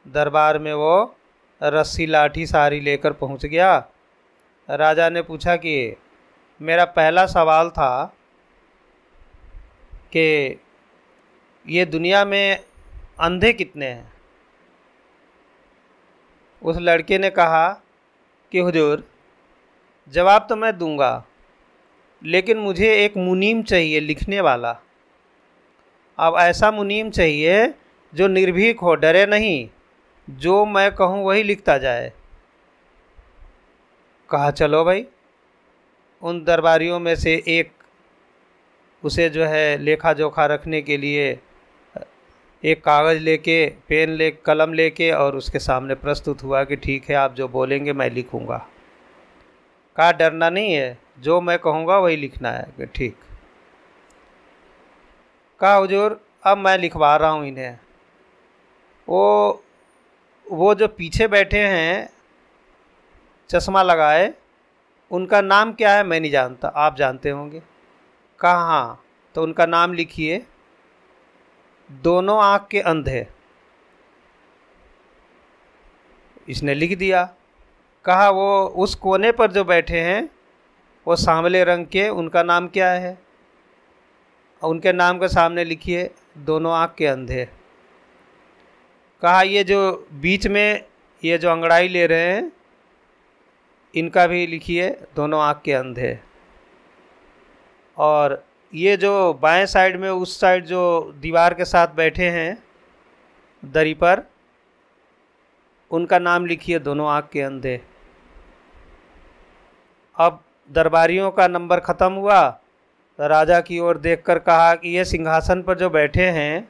दरबार 0.09 0.59
में 0.59 0.73
वो 0.73 1.16
रस्सी 1.62 2.06
लाठी 2.06 2.47
सारी 2.47 2.80
लेकर 2.80 3.12
पहुँच 3.12 3.47
गया। 3.47 3.87
राजा 4.71 5.09
ने 5.09 5.23
पूछा 5.23 5.56
कि, 5.56 5.97
मेरा 6.62 6.85
पहला 6.85 7.26
सवाल 7.26 7.71
था 7.71 8.16
कि 9.94 10.61
ये 11.68 11.85
दुनिया 11.85 12.25
में 12.25 12.64
अंधे 13.21 13.52
कितने 13.52 13.87
हैं? 13.87 14.12
उस 16.64 16.76
लड़के 16.76 17.19
ने 17.19 17.31
कहा 17.31 17.69
कि, 18.52 18.59
हुजूर, 18.59 19.04
जवाब 20.09 20.47
तो 20.49 20.57
मैं 20.57 20.78
दूँगा, 20.78 21.25
लेकिन 22.23 22.59
मुझे 22.59 22.95
एक 23.04 23.16
मुनीम 23.16 23.62
चाहिए 23.62 24.00
लिखने 24.00 24.40
वाला। 24.40 24.76
अब 26.19 26.37
ऐसा 26.38 26.71
मुनीम 26.71 27.11
चाहिए 27.11 27.75
जो 28.14 28.28
निर्भीक 28.28 28.81
हो, 28.81 28.95
डरे 28.95 29.26
नहीं, 29.26 29.69
जो 30.31 30.64
मैं 30.64 30.90
कहूँ 30.95 31.25
वही 31.25 31.42
लिखता 31.42 31.78
जाए। 31.78 32.12
कहा, 34.31 34.50
चलो 34.50 34.85
भाई, 34.85 35.07
उन 36.23 36.45
दरबारियों 36.45 37.00
में 37.00 37.14
से 37.16 37.42
एक, 37.49 37.73
उसे 39.04 39.28
जो 39.28 39.45
है 39.45 39.78
लेखा 39.78 40.12
जोखा 40.12 40.47
रखने 40.47 40.83
के 40.83 40.97
लिए 40.97 41.38
एक 42.64 42.85
कागज़ 42.85 43.19
लेके, 43.19 43.66
पेन 43.88 44.11
ले, 44.11 44.31
कलम 44.31 44.73
लेके 44.73 45.11
और 45.11 45.37
उसके 45.37 45.59
सामने 45.59 45.95
प्रस्तुत 45.95 46.42
हुआ 46.42 46.62
कि 46.64 46.76
ठीक 46.76 47.09
है, 47.11 47.14
आप 47.16 47.35
जो 47.35 47.49
बोलेंगे 47.49 47.92
मैं 47.92 48.11
लिखूँगा। 48.11 48.66
कहा, 49.97 50.12
डरना 50.12 50.50
नहीं 50.50 50.73
है, 50.73 50.99
जो 51.21 51.40
मैं 51.40 51.59
कहूँगा 51.59 51.99
वही 51.99 52.16
लिखना 52.16 52.50
है। 52.50 52.87
ठीक। 52.87 53.16
कहा, 55.61 55.76
हजूर, 55.76 56.21
अब 56.45 56.59
मैं 56.59 56.76
लिखवा 56.78 57.16
रहा 57.16 57.31
हूँ 57.31 57.47
इन्हें। 57.47 57.78
वो 59.09 59.64
वो 60.47 60.75
जो 60.75 60.88
पीछे 60.88 61.26
बैठे 61.28 61.59
हैं, 61.59 62.09
चश्मा 63.50 63.83
लगाए, 63.83 64.33
उनका 65.11 65.40
नाम 65.40 65.73
क्या 65.73 65.92
है 65.92 66.04
मैं 66.04 66.21
नहीं 66.21 66.31
जानता, 66.31 66.69
आप 66.69 66.97
जानते 66.97 67.31
होंगे। 67.31 67.62
कहा 68.40 68.64
हाँ 68.66 69.04
तो 69.35 69.42
उनका 69.42 69.66
नाम 69.66 69.92
लिखिए। 69.92 70.45
दोनों 71.90 72.38
आँख 72.42 72.66
के 72.70 72.80
अंधे 72.80 73.26
इसने 76.48 76.74
लिख 76.74 76.96
दिया, 76.98 77.22
कहा, 78.04 78.28
वो 78.30 78.66
उस 78.66 78.94
कोने 78.94 79.32
पर 79.32 79.50
जो 79.52 79.64
बैठे 79.64 80.00
हैं, 80.00 80.30
वो 81.06 81.16
सांवले 81.16 81.64
रंग 81.64 81.86
के, 81.86 82.08
उनका 82.08 82.42
नाम 82.42 82.68
क्या 82.68 82.90
है? 82.90 83.18
उनके 84.62 84.92
नाम 84.92 85.18
के 85.18 85.28
सामने 85.28 85.64
लिखिए, 85.64 86.10
दोनों 86.38 86.72
आँख 86.72 86.94
के 86.94 87.06
अंधे 87.06 87.48
कहा, 89.22 89.42
ये 89.42 89.64
जो 89.64 90.08
बीच 90.12 90.46
में 90.46 90.84
ये 91.22 91.38
जो 91.38 91.50
अंगड़ाई 91.50 91.88
ले 91.88 92.06
रहे 92.06 92.32
हैं, 92.32 92.52
इनका 93.94 94.26
भी 94.26 94.46
लिखिए, 94.46 94.88
दोनों 95.16 95.40
आँख 95.40 95.60
के 95.64 95.72
अंधे 95.72 96.18
और 97.96 98.42
ये 98.73 98.97
जो 98.97 99.33
बाएँ 99.35 99.64
साइड 99.67 99.97
में 99.97 100.09
उस 100.11 100.38
साइड 100.41 100.64
जो 100.64 101.12
दीवार 101.21 101.55
के 101.55 101.64
साथ 101.64 101.88
बैठे 101.88 102.29
हैं, 102.31 102.62
दरी 103.62 103.95
पर, 103.95 104.23
उनका 105.91 106.19
नाम 106.19 106.47
लिखिए 106.47 106.79
दोनों 106.79 107.09
आँख 107.09 107.29
के 107.33 107.41
अंधे। 107.41 107.81
अब 110.17 110.41
दरबारियों 110.71 111.31
का 111.31 111.49
नंबर 111.49 111.81
ख़त्म 111.81 112.12
हुआ। 112.12 112.41
राजा 113.19 113.61
की 113.61 113.79
ओर 113.79 113.99
देखकर 113.99 114.38
कहा 114.38 114.75
कि 114.75 114.97
ये 114.97 115.05
सिंहासन 115.05 115.62
पर 115.62 115.79
जो 115.79 115.91
बैठे 115.91 116.31
हैं, 116.31 116.69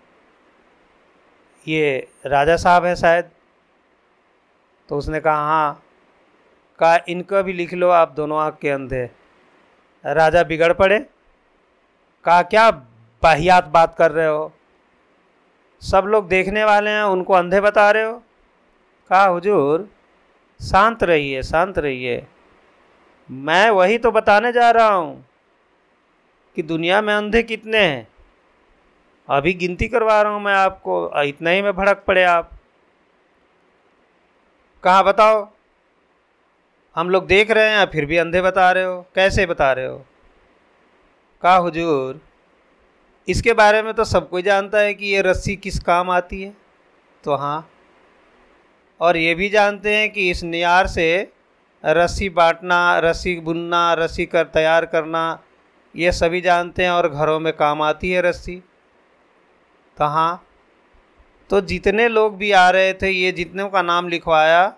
ये 1.66 2.08
राजा 2.26 2.56
साहब 2.56 2.84
हैं 2.84 2.94
शायद। 2.94 3.30
तो 4.88 4.96
उसने 4.96 5.20
कहा 5.20 5.46
हाँ 5.46 5.82
कहा 6.78 6.98
इनका 7.08 7.42
भी 7.42 7.52
लिख 7.52 7.74
लो 7.74 7.88
आप 7.90 8.12
दोनों 8.12 8.40
आँख 8.40 8.58
के 8.58 8.70
अंधे। 8.70 9.04
राजा 10.04 10.42
बिगड़ 10.42 10.72
पड़े। 10.72 11.04
कहा, 12.24 12.42
क्या 12.42 12.70
बाहियात 13.22 13.64
बात 13.64 13.94
कर 13.94 14.10
रहे 14.10 14.26
हो? 14.26 14.52
सब 15.82 16.04
लोग 16.06 16.28
देखने 16.28 16.64
वाले 16.64 16.90
हैं, 16.90 17.02
उनको 17.02 17.34
अंधे 17.34 17.60
बता 17.60 17.90
रहे 17.90 18.02
हो? 18.02 18.22
कहा, 19.10 19.24
हुजूर, 19.24 19.88
शांत 20.60 21.02
रहिए 21.02 21.42
शांत 21.42 21.78
रहिए। 21.78 22.26
मैं 23.30 23.70
वही 23.70 23.98
तो 23.98 24.10
बताने 24.10 24.52
जा 24.52 24.70
रहा 24.70 24.88
हूँ 24.88 25.26
कि 26.56 26.62
दुनिया 26.62 27.00
में 27.02 27.14
अंधे 27.14 27.42
कितने 27.42 27.78
हैं। 27.78 28.08
अभी 29.28 29.52
गिनती 29.52 29.88
करवा 29.88 30.22
रहा 30.22 30.32
हूँ 30.32 30.42
मैं 30.42 30.54
आपको, 30.54 31.22
इतना 31.22 31.50
ही 31.50 31.62
में 31.62 31.72
भड़क 31.72 32.04
पड़े 32.06 32.24
आप। 32.24 32.50
कहाँ, 34.84 35.04
बताओ, 35.04 35.48
हम 36.96 37.10
लोग 37.10 37.26
देख 37.26 37.50
रहे 37.50 37.68
हैं, 37.70 37.86
फिर 37.86 38.06
भी 38.06 38.16
अंधे 38.16 38.42
बता 38.42 38.72
रहे 38.72 38.84
हो? 38.84 39.06
कैसे 39.14 39.46
बता 39.46 39.72
रहे 39.72 39.86
हो? 39.86 40.04
कहा, 41.42 41.56
हुजूर, 41.56 42.20
इसके 43.28 43.52
बारे 43.52 43.82
में 43.82 43.92
तो 43.94 44.04
सब 44.04 44.28
कोई 44.28 44.42
जानता 44.42 44.78
है 44.78 44.92
कि 44.94 45.06
ये 45.06 45.22
रस्सी 45.22 45.54
किस 45.56 45.78
काम 45.80 46.10
आती 46.10 46.42
है? 46.42 46.52
तो 47.24 47.34
हाँ 47.34 47.68
और 49.00 49.16
ये 49.16 49.34
भी 49.34 49.48
जानते 49.48 49.94
हैं 49.96 50.10
कि 50.12 50.28
इस 50.30 50.42
नियार 50.44 50.86
से 50.86 51.06
रस्सी 51.84 52.28
बांटना, 52.30 52.98
रस्सी 52.98 53.34
बुनना, 53.40 53.92
रस्सी 53.94 54.26
कर, 54.26 54.44
तैयार 54.44 54.86
करना, 54.86 55.42
ये 55.94 56.12
सभी 56.12 56.40
जानते 56.40 56.84
हैं 56.84 56.90
और 56.90 57.08
घरों 57.08 57.38
में 57.40 57.52
काम 57.52 57.82
आती 57.82 58.10
है 58.10 58.22
रस्सी। 58.22 58.56
तो 59.96 60.04
हाँ 60.04 60.44
तो 61.50 61.60
जितने 61.62 62.08
लोग 62.08 62.36
भी 62.36 62.52
आ 62.52 62.68
रहे 62.70 62.92
थे, 62.92 63.10
ये 63.10 63.32
जितने 63.32 63.68
का 63.70 63.82
नाम 63.82 64.08
लिखवाया, 64.08 64.72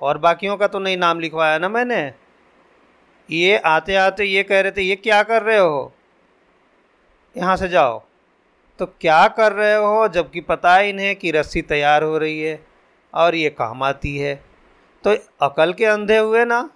और 0.00 0.18
बाकियों 0.18 0.56
का 0.56 0.66
तो 0.66 0.78
नहीं 0.78 0.96
नाम 0.96 1.20
लिखवाया 1.20 1.58
ना 1.58 1.68
मैंने? 1.68 2.02
ये 3.30 3.58
आते 3.58 3.94
आते 3.94 4.24
ये 4.24 4.42
कह 4.42 4.60
रहे 4.60 4.72
थे, 4.72 4.82
ये 4.82 4.96
क्या 4.96 5.22
कर 5.22 5.42
रहे 5.42 5.58
हो? 5.58 5.92
यहाँ 7.36 7.56
से 7.56 7.68
जाओ। 7.68 8.02
तो 8.80 8.86
क्या 8.86 9.26
कर 9.28 9.52
रहे 9.52 9.74
हो? 9.74 10.08
जबकि 10.08 10.40
पता 10.40 10.76
ही 10.76 10.92
नहीं 10.92 11.14
कि 11.14 11.30
रस्सी 11.30 11.62
तैयार 11.62 12.02
हो 12.02 12.18
रही 12.18 12.40
है 12.40 12.58
और 13.14 13.34
ये 13.34 13.50
काम 13.50 13.82
आती 13.82 14.16
है। 14.18 14.34
तो 15.04 15.16
अकल 15.42 15.72
के 15.72 15.84
अंधे 15.84 16.18
हुए 16.18 16.44
ना? 16.44 16.70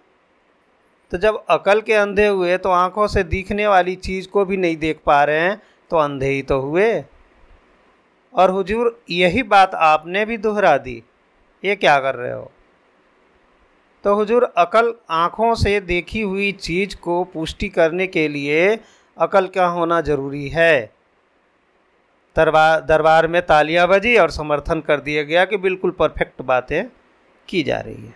तो 1.12 1.18
जब 1.18 1.44
अकल 1.50 1.80
के 1.80 1.94
अंधे 1.94 2.26
हुए 2.26 2.56
तो 2.58 2.70
आँखों 2.70 3.06
से 3.06 3.22
दिखने 3.24 3.66
वाली 3.66 3.94
चीज़ 3.96 4.28
को 4.28 4.44
भी 4.44 4.56
नहीं 4.56 4.76
देख 4.76 5.00
पा 5.06 5.22
रहे 5.24 5.40
हैं 5.40 5.60
तो 5.90 5.96
अंधे 5.96 6.28
ही 6.28 6.42
तो 6.42 6.60
हुए। 6.60 7.04
और 8.34 8.50
हुजूर, 8.50 9.00
यही 9.10 9.42
बात 9.42 9.74
आपने 9.74 10.24
भी 10.24 10.36
दोहरा 10.36 10.76
दी। 10.78 11.02
ये 11.64 11.76
क्या 11.76 11.98
कर 12.00 12.14
रहे 12.14 12.32
हो? 12.32 12.50
तो 14.04 14.14
हुजूर 14.14 14.44
अकल 14.44 14.94
आँखों 15.10 15.54
से 15.54 15.80
देखी 15.80 16.20
हुई 16.20 16.52
चीज़ 16.52 16.96
को 16.96 17.24
पुष्टि 17.24 17.68
करने 17.68 18.06
के 18.06 18.28
लिए 18.28 18.80
अकल 19.18 19.46
का 19.46 19.66
होना 19.66 20.00
ज़रूरी 20.00 20.48
है? 20.48 20.94
दरबार 22.36 22.80
दरबार 22.80 23.26
में 23.26 23.46
तालियाँ 23.46 23.88
बजी 23.88 24.16
और 24.16 24.30
समर्थन 24.30 24.80
कर 24.80 25.00
दिया 25.00 25.22
गया 25.22 25.44
कि 25.44 25.56
बिल्कुल 25.56 25.90
परफेक्ट 25.90 26.42
बातें 26.42 26.84
की 27.48 27.62
जा 27.62 27.80
रही 27.80 28.06
है। 28.06 28.14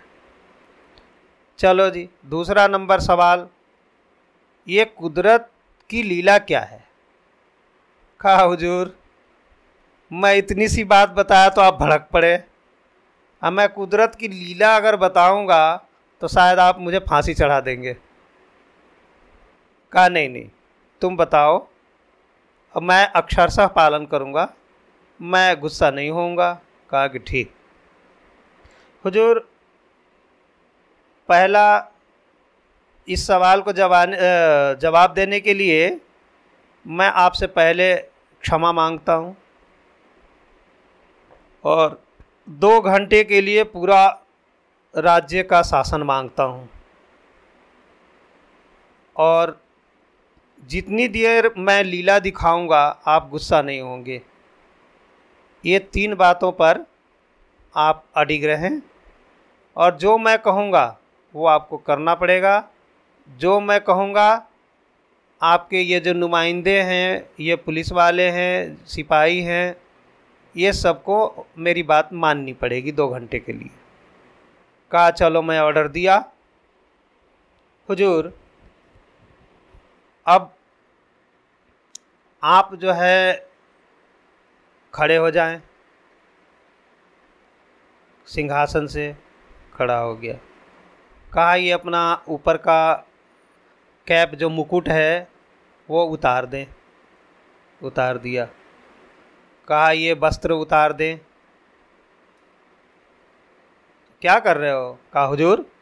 चलो 1.58 1.90
जी, 1.90 2.08
दूसरा 2.26 2.66
नंबर 2.68 3.00
सवाल। 3.00 3.48
ये 4.68 4.84
कुदरत 4.84 5.50
की 5.90 6.02
लीला 6.02 6.38
क्या 6.38 6.60
है? 6.60 6.84
कहा, 8.20 8.42
हुजूर, 8.42 8.98
मैं 10.12 10.34
इतनी 10.34 10.68
सी 10.68 10.84
बात 10.84 11.08
बताया 11.08 11.48
तो 11.48 11.60
आप 11.60 11.74
भड़क 11.74 12.08
पड़े। 12.12 12.44
अब 13.42 13.52
मैं 13.52 13.68
कुदरत 13.68 14.14
की 14.14 14.28
लीला 14.28 14.74
अगर 14.76 14.96
बताऊँगा 14.96 15.60
तो 16.22 16.28
शायद 16.28 16.58
आप 16.58 16.78
मुझे 16.80 16.98
फांसी 16.98 17.34
चढ़ा 17.34 17.60
देंगे। 17.60 17.92
कहा, 19.92 20.08
नहीं 20.08 20.28
नहीं, 20.28 20.48
तुम 21.02 21.16
बताओ। 21.16 21.58
अब 22.74 22.82
मैं 22.82 23.06
अक्षरशः 23.06 23.66
पालन 23.66 24.06
करूँगा। 24.06 24.48
मैं 25.20 25.60
गुस्सा 25.60 25.90
नहीं 25.90 26.10
होऊँगा। 26.10 26.52
कहा 26.90 27.06
कि 27.06 27.18
ठीक। 27.18 27.52
हुजूर, 29.04 29.38
पहला 31.28 31.92
इस 33.08 33.26
सवाल 33.26 33.60
को 33.62 33.72
जवान 33.72 34.16
जवाब 34.80 35.14
देने 35.14 35.40
के 35.40 35.54
लिए 35.54 36.00
मैं 36.86 37.10
आपसे 37.16 37.46
पहले 37.46 37.94
क्षमा 38.42 38.72
माँगता 38.72 39.12
हूँ 39.12 39.36
और 41.64 42.00
दो 42.48 42.80
घंटे 42.80 43.24
के 43.24 43.40
लिए 43.40 43.64
पूरा 43.64 44.24
राज्य 44.96 45.42
का 45.42 45.62
शासन 45.62 46.02
माँगता 46.02 46.42
हूँ। 46.42 46.68
और 49.16 49.60
जितनी 50.64 51.08
देर 51.08 51.54
मैं 51.58 51.84
लीला 51.84 52.18
दिखाऊँगा, 52.18 53.02
आप 53.06 53.28
गुस्सा 53.28 53.62
नहीं 53.62 53.80
होंगे। 53.80 54.22
ये 55.64 55.78
तीन 55.78 56.14
बातों 56.14 56.52
पर 56.52 56.86
आप 57.76 58.04
अडिग 58.16 58.44
रहें 58.44 58.82
और 59.76 59.96
जो 59.96 60.18
मैं 60.18 60.38
कहूँगा, 60.38 60.98
वो 61.34 61.46
आपको 61.46 61.76
करना 61.76 62.14
पड़ेगा। 62.14 62.68
जो 63.28 63.60
मैं 63.60 63.80
कहूँगा, 63.80 64.46
आपके 65.42 65.80
ये 65.80 66.00
जो 66.00 66.12
नुमाइंदे 66.12 66.80
हैं, 66.80 67.30
ये 67.40 67.56
पुलिस 67.56 67.92
वाले 67.92 68.30
हैं, 68.30 68.84
सिपाही 68.86 69.40
हैं 69.40 69.76
ये 70.56 70.72
सबको 70.72 71.46
मेरी 71.58 71.82
बात 71.82 72.12
माननी 72.12 72.52
पड़ेगी 72.52 72.92
दो 72.92 73.08
घंटे 73.08 73.38
के 73.38 73.52
लिए। 73.52 73.70
कहा, 74.90 75.10
चलो, 75.10 75.42
मैं 75.42 75.60
ऑर्डर 75.60 75.88
दिया। 75.88 76.32
हुजूर, 77.88 78.40
अब 80.26 80.54
आप 82.42 82.74
जो 82.74 82.92
है 82.92 83.50
खड़े 84.94 85.16
हो 85.16 85.30
जाएँ। 85.30 85.62
सिंहासन 88.26 88.86
से 88.86 89.16
खड़ा 89.74 89.98
हो 89.98 90.16
गया। 90.16 90.34
कहा, 91.32 91.54
ये 91.54 91.72
अपना 91.72 92.24
ऊपर 92.28 92.56
का 92.56 92.94
कैप 94.06 94.30
जो 94.30 94.48
मुकुट 94.48 94.88
है, 94.88 95.28
वो 95.90 96.04
उतार 96.04 96.46
दें। 96.46 96.66
उतार 97.82 98.18
दिया। 98.18 98.48
कहा, 99.68 99.90
ये 99.90 100.14
वस्त्र 100.14 100.52
उतार 100.52 100.92
दें। 100.92 101.18
क्या 104.20 104.38
कर 104.40 104.56
रहे 104.56 104.70
हो? 104.70 104.98
कहा, 105.12 105.24
हुजूर, 105.24 105.72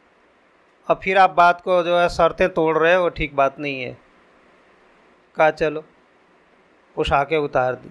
अब 0.87 0.99
फिर 1.03 1.17
आप 1.17 1.29
बात 1.29 1.61
को 1.61 1.83
जो 1.83 1.99
है 1.99 2.09
शर्तें 2.09 2.53
तोड़ 2.53 2.77
रहे 2.77 2.95
हो, 2.95 3.03
वो 3.03 3.09
ठीक 3.09 3.35
बात 3.35 3.59
नहीं 3.59 3.81
है। 3.81 3.97
कहा, 5.35 5.51
चलो, 5.51 5.83
पोशाकें 6.95 7.37
उतार 7.37 7.75
दी। 7.75 7.89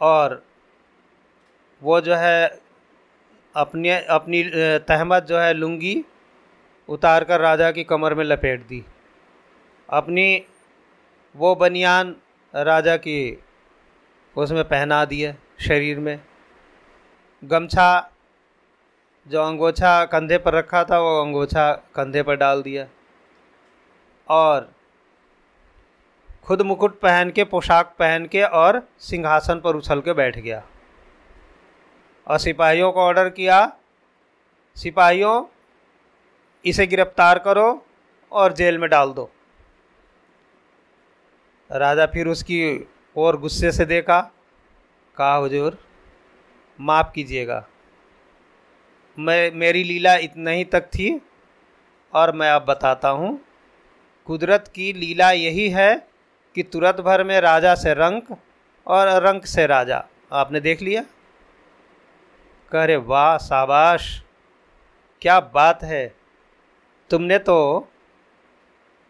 और 0.00 0.46
वो 1.82 2.00
जो 2.00 2.14
है 2.14 2.60
अपने, 3.56 4.04
अपनी 4.04 4.44
तहमत 4.78 5.22
जो 5.22 5.38
है 5.38 5.52
लुंगी 5.54 6.04
उतार 6.88 7.24
कर 7.24 7.40
राजा 7.40 7.70
की 7.70 7.84
कमर 7.84 8.14
में 8.14 8.24
लपेट 8.24 8.66
दी। 8.66 8.84
अपनी 9.90 10.46
वो 11.36 11.54
बनियान 11.54 12.16
राजा 12.54 12.96
की 12.96 13.44
उसमें 14.42 14.64
पहना 14.64 15.04
दिए 15.04 15.36
शरीर 15.60 15.98
में। 15.98 16.20
गमछा 17.44 18.10
जो 19.28 19.42
अंगोछा 19.42 20.04
कंधे 20.04 20.38
पर 20.38 20.54
रखा 20.54 20.84
था, 20.84 20.98
वो 20.98 21.22
अंगोछा 21.22 21.72
कंधे 21.72 22.22
पर 22.22 22.36
डाल 22.36 22.62
दिया। 22.62 22.86
और 24.28 24.72
खुद 26.44 26.62
मुकुट 26.62 27.00
पहन 27.00 27.30
के, 27.30 27.44
पोशाक 27.44 27.96
पहन 27.98 28.26
के 28.26 28.42
और 28.42 28.88
सिंहासन 28.98 29.60
पर 29.60 29.76
उछल 29.76 30.00
के 30.00 30.12
बैठ 30.12 30.38
गया। 30.38 30.62
और 32.28 32.38
सिपाहियों 32.38 32.92
को 32.92 33.00
ऑर्डर 33.00 33.28
किया, 33.28 33.76
सिपाहियों, 34.76 35.44
इसे 36.64 36.86
गिरफ़्तार 36.86 37.38
करो 37.38 37.86
और 38.32 38.52
जेल 38.52 38.78
में 38.78 38.90
डाल 38.90 39.12
दो। 39.12 39.30
राजा 41.72 42.06
फिर 42.06 42.28
उसकी 42.28 42.88
और 43.16 43.40
गुस्से 43.40 43.72
से 43.72 43.84
देखा। 43.84 44.30
कहा, 45.18 45.34
हुजूर, 45.34 45.78
माफ़ 46.80 47.12
कीजिएगा। 47.14 47.66
मैं, 49.18 49.52
मेरी 49.52 49.84
लीला 49.84 50.14
इतना 50.16 50.50
ही 50.50 50.64
तक 50.64 50.80
थी 50.80 51.20
और 52.14 52.32
मैं 52.32 52.50
अब 52.50 52.64
बताता 52.64 53.08
हूँ। 53.08 53.40
कुदरत 54.26 54.72
की 54.74 54.92
लीला 54.92 55.30
यही 55.30 55.68
है 55.68 56.08
कि 56.54 56.62
तुरंत 56.62 57.00
भर 57.00 57.24
में 57.24 57.40
राजा 57.40 57.74
से 57.74 57.94
रंक 57.94 58.36
और 58.86 59.08
रंक 59.08 59.46
से 59.46 59.66
राजा। 59.66 60.04
आपने 60.32 60.60
देख 60.60 60.82
लिया? 60.82 61.02
कह 62.72 62.84
रहे, 62.84 62.96
वाह, 62.96 63.38
शाबाश! 63.38 64.22
क्या 65.20 65.40
बात 65.40 65.82
है! 65.82 66.14
तुमने 67.10 67.38
तो 67.38 67.88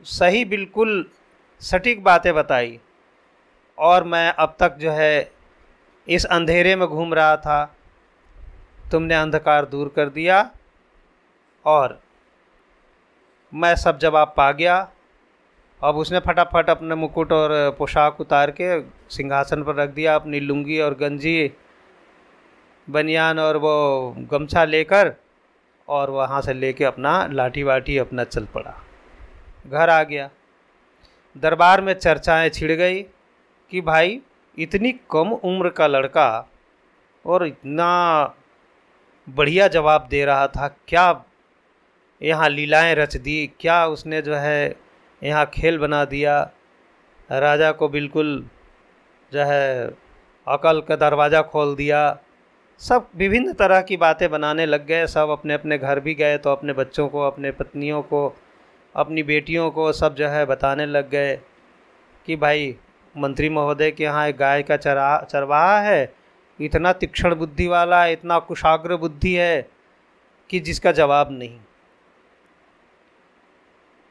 सही 0.02 0.44
बिल्कुल 0.44 1.10
सटीक 1.60 2.04
बातें 2.04 2.34
बताई 2.34 2.80
और 3.78 4.04
मैं 4.04 4.32
अब 4.32 4.56
तक 4.60 4.76
जो 4.76 4.90
है 4.90 5.35
इस 6.06 6.24
अंधेरे 6.24 6.74
में 6.76 6.86
घूम 6.88 7.14
रहा 7.14 7.36
था। 7.36 7.64
तुमने 8.90 9.14
अंधकार 9.14 9.64
दूर 9.64 9.92
कर 9.96 10.08
दिया 10.08 10.50
और 11.64 11.98
मैं 13.52 13.74
सब 13.76 13.98
जवाब 13.98 14.32
पा 14.36 14.50
गया, 14.52 14.76
अब 15.80 15.96
उसने 15.96 16.20
फटाफट 16.20 16.70
अपने 16.70 16.94
मुकुट 16.94 17.32
और 17.32 17.50
पोशाक 17.78 18.20
उतार 18.20 18.50
के 18.50 18.80
सिंहासन 19.10 19.62
पर 19.62 19.74
रख 19.74 19.90
दिया, 19.90 20.14
अपनी 20.14 20.40
लुंगी 20.40 20.80
और 20.80 20.94
गंजी, 20.94 21.50
बनियान 22.88 23.38
और 23.38 23.56
वो 23.56 24.14
गमछा 24.30 24.64
लेकर 24.64 25.12
और 25.88 26.10
वहाँ 26.10 26.40
से 26.42 26.52
लेके 26.52 26.84
अपना 26.84 27.26
लाठी 27.26 27.62
वाठी 27.62 27.98
अपना 27.98 28.24
चल 28.24 28.44
पड़ा। 28.44 28.74
घर 29.66 29.90
आ 29.90 30.02
गया। 30.02 30.28
दरबार 31.36 31.80
में 31.80 31.92
चर्चाएँ 31.94 32.48
छिड़ 32.50 32.72
गई 32.72 33.02
कि 33.72 33.80
भाई 33.80 34.20
इतनी 34.58 34.92
कम 35.10 35.30
उम्र 35.44 35.68
का 35.68 35.86
लड़का 35.86 36.48
और 37.24 37.46
इतना 37.46 38.34
बढ़िया 39.26 39.68
जवाब 39.68 40.06
दे 40.10 40.24
रहा 40.24 40.46
था। 40.46 40.68
क्या 40.88 41.24
यहाँ 42.20 42.48
लीलाएँ 42.48 42.94
रच 42.94 43.16
दी? 43.16 43.46
क्या 43.60 43.86
उसने 43.86 44.22
जो 44.22 44.34
है 44.34 44.76
यहाँ 45.22 45.44
खेल 45.54 45.78
बना 45.78 46.04
दिया? 46.04 46.40
राजा 47.30 47.70
को 47.72 47.88
बिल्कुल 47.88 48.48
जो 49.32 49.44
है 49.44 49.86
अकल 50.46 50.80
का 50.80 50.96
दरवाज़ा 50.96 51.42
खोल 51.42 51.74
दिया। 51.76 52.18
सब 52.80 53.08
विभिन्न 53.16 53.52
तरह 53.52 53.80
की 53.80 53.96
बातें 53.96 54.30
बनाने 54.30 54.66
लग 54.66 54.86
गए। 54.86 55.06
सब 55.06 55.28
अपने 55.28 55.54
अपने 55.54 55.78
घर 55.78 56.00
भी 56.00 56.14
गए 56.14 56.38
तो 56.38 56.52
अपने 56.52 56.72
बच्चों 56.72 57.08
को, 57.08 57.20
अपने 57.20 57.50
पत्नियों 57.50 58.02
को, 58.02 58.34
अपनी 58.94 59.22
बेटियों 59.22 59.70
को 59.70 59.92
सब 59.92 60.14
जो 60.14 60.28
है 60.28 60.44
बताने 60.46 60.86
लग 60.86 61.10
गए 61.10 61.36
कि 62.28 62.36
भाई 62.36 62.76
मंत्री 63.18 63.48
महोदय 63.48 63.90
के 63.90 64.04
यहाँ 64.04 64.26
एक 64.28 64.36
गाय 64.36 64.62
का 64.62 64.76
चरा, 64.76 65.18
चरवाहा 65.22 65.80
है। 65.80 66.14
इतना 66.58 66.92
तीक्ष्ण 66.92 67.34
बुद्धि 67.34 67.66
वाला 67.66 68.02
है 68.04 68.12
इतना 68.12 68.38
कुशाग्र 68.38 68.96
बुद्धि 68.96 69.34
है 69.34 69.68
कि 70.50 70.60
जिसका 70.60 70.92
जवाब 70.92 71.28
नहीं। 71.32 71.58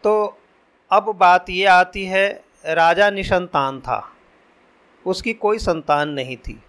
तो 0.03 0.37
अब 0.91 1.15
बात 1.15 1.49
ये 1.49 1.65
आती 1.65 2.05
है, 2.05 2.43
राजा 2.65 3.09
निसंतान 3.09 3.79
था। 3.79 4.01
उसकी 5.05 5.33
कोई 5.33 5.57
संतान 5.57 6.09
नहीं 6.09 6.37
थी। 6.37 6.63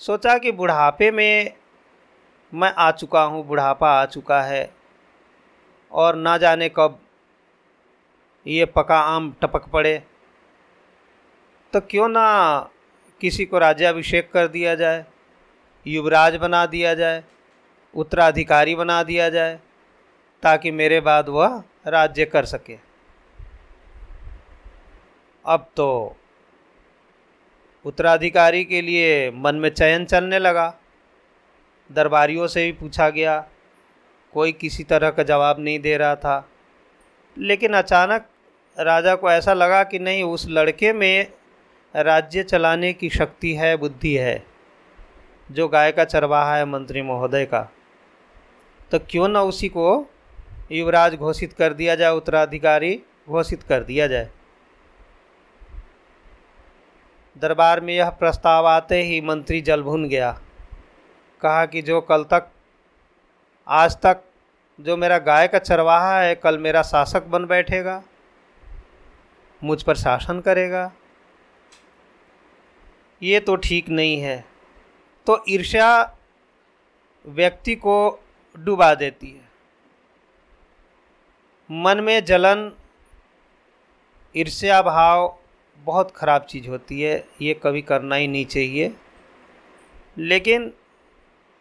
सोचा 0.00 0.38
कि 0.38 0.52
बुढ़ापे 0.52 1.10
में 1.10 1.52
मैं 2.52 2.72
आ 2.74 2.90
चुका 2.90 3.22
हूँ, 3.22 3.46
बुढ़ापा 3.46 3.90
आ 3.90 4.04
चुका 4.06 4.42
है, 4.42 4.70
और 5.92 6.16
ना 6.16 6.36
जाने 6.38 6.68
कब 6.68 6.98
ये 8.46 8.64
पका 8.64 8.98
आम 8.98 9.34
टपक 9.42 9.68
पड़े। 9.68 10.02
तो 11.74 11.80
क्यों 11.80 12.08
ना 12.08 12.70
किसी 13.20 13.44
को 13.44 13.58
राज्याभिषेक 13.58 14.30
कर 14.32 14.48
दिया 14.48 14.74
जाए, 14.74 15.04
युवराज 15.86 16.36
बना 16.36 16.66
दिया 16.66 16.94
जाए, 16.94 17.24
उत्तराधिकारी 17.94 18.74
बना 18.74 19.02
दिया 19.02 19.28
जाए, 19.28 19.58
ताकि 20.42 20.70
मेरे 20.70 21.00
बाद 21.00 21.28
वह 21.28 21.62
राज्य 21.86 22.24
कर 22.24 22.44
सके। 22.44 22.78
अब 25.46 25.66
तो 25.76 26.16
उत्तराधिकारी 27.84 28.64
के 28.64 28.82
लिए 28.82 29.30
मन 29.30 29.54
में 29.54 29.70
चयन 29.70 30.04
चलने 30.04 30.38
लगा। 30.38 30.74
दरबारियों 31.92 32.46
से 32.46 32.64
भी 32.64 32.72
पूछा 32.72 33.10
गया, 33.10 33.48
कोई 34.32 34.52
किसी 34.52 34.84
तरह 34.84 35.10
का 35.10 35.22
जवाब 35.22 35.60
नहीं 35.60 35.78
दे 35.78 35.96
रहा 35.96 36.16
था। 36.16 36.48
लेकिन 37.38 37.74
अचानक 37.74 38.28
राजा 38.78 39.14
को 39.14 39.30
ऐसा 39.30 39.54
लगा 39.54 39.84
कि 39.84 39.98
नहीं, 39.98 40.22
उस 40.22 40.46
लड़के 40.48 40.92
में 40.92 41.32
राज्य 41.96 42.42
चलाने 42.42 42.92
की 42.92 43.10
शक्ति 43.10 43.54
है, 43.54 43.76
बुद्धि 43.76 44.14
है, 44.14 44.46
जो 45.50 45.68
गाय 45.68 45.92
का 45.92 46.04
चरवाहा 46.04 46.56
है, 46.56 46.64
मंत्री 46.64 47.02
महोदय 47.02 47.44
का। 47.44 47.72
तो 48.90 48.98
क्यों 48.98 49.28
ना 49.28 49.42
उसी 49.42 49.68
को 49.68 50.06
युवराज 50.72 51.14
घोषित 51.14 51.52
कर 51.52 51.72
दिया 51.72 51.94
जाए, 51.94 52.12
उत्तराधिकारी 52.12 53.02
घोषित 53.28 53.62
कर 53.62 53.80
दिया 53.80 54.06
जाए? 54.06 54.30
दरबार 57.38 57.80
में 57.80 57.94
यह 57.94 58.10
प्रस्ताव 58.10 58.66
आते 58.66 59.02
ही 59.02 59.20
मंत्री 59.20 59.60
जल 59.60 59.82
भुन 59.82 60.08
गया। 60.08 60.40
कहा 61.40 61.66
कि 61.66 61.82
जो 61.82 62.00
कल 62.00 62.24
तक, 62.24 62.48
आज 63.68 63.96
तक 63.96 64.20
जो 64.80 64.96
मेरा 64.96 65.18
गाय 65.18 65.48
का 65.48 65.58
चरवाहा 65.58 66.20
है, 66.20 66.34
कल 66.34 66.58
मेरा 66.58 66.82
शासक 66.82 67.24
बन 67.24 67.46
बैठेगा, 67.46 68.02
मुझ 69.64 69.82
पर 69.82 69.94
शासन 69.94 70.40
करेगा। 70.40 70.92
ये 73.22 73.40
तो 73.40 73.56
ठीक 73.56 73.88
नहीं 73.88 74.20
है। 74.20 74.44
तो 75.26 75.44
ईर्ष्या 75.48 76.16
व्यक्ति 77.26 77.74
को 77.74 78.20
डुबा 78.58 78.94
देती 78.94 79.30
है। 79.30 79.44
मन 81.70 82.00
में 82.00 82.24
जलन, 82.24 82.72
ईर्ष्या 84.36 84.82
भाव 84.82 85.38
बहुत 85.78 86.10
ख़राब 86.10 86.42
चीज़ 86.42 86.68
होती 86.68 87.00
है, 87.00 87.28
ये 87.42 87.54
कभी 87.54 87.82
करना 87.82 88.16
ही 88.16 88.28
नहीं 88.28 88.46
चाहिए। 88.46 88.92
लेकिन 90.18 90.72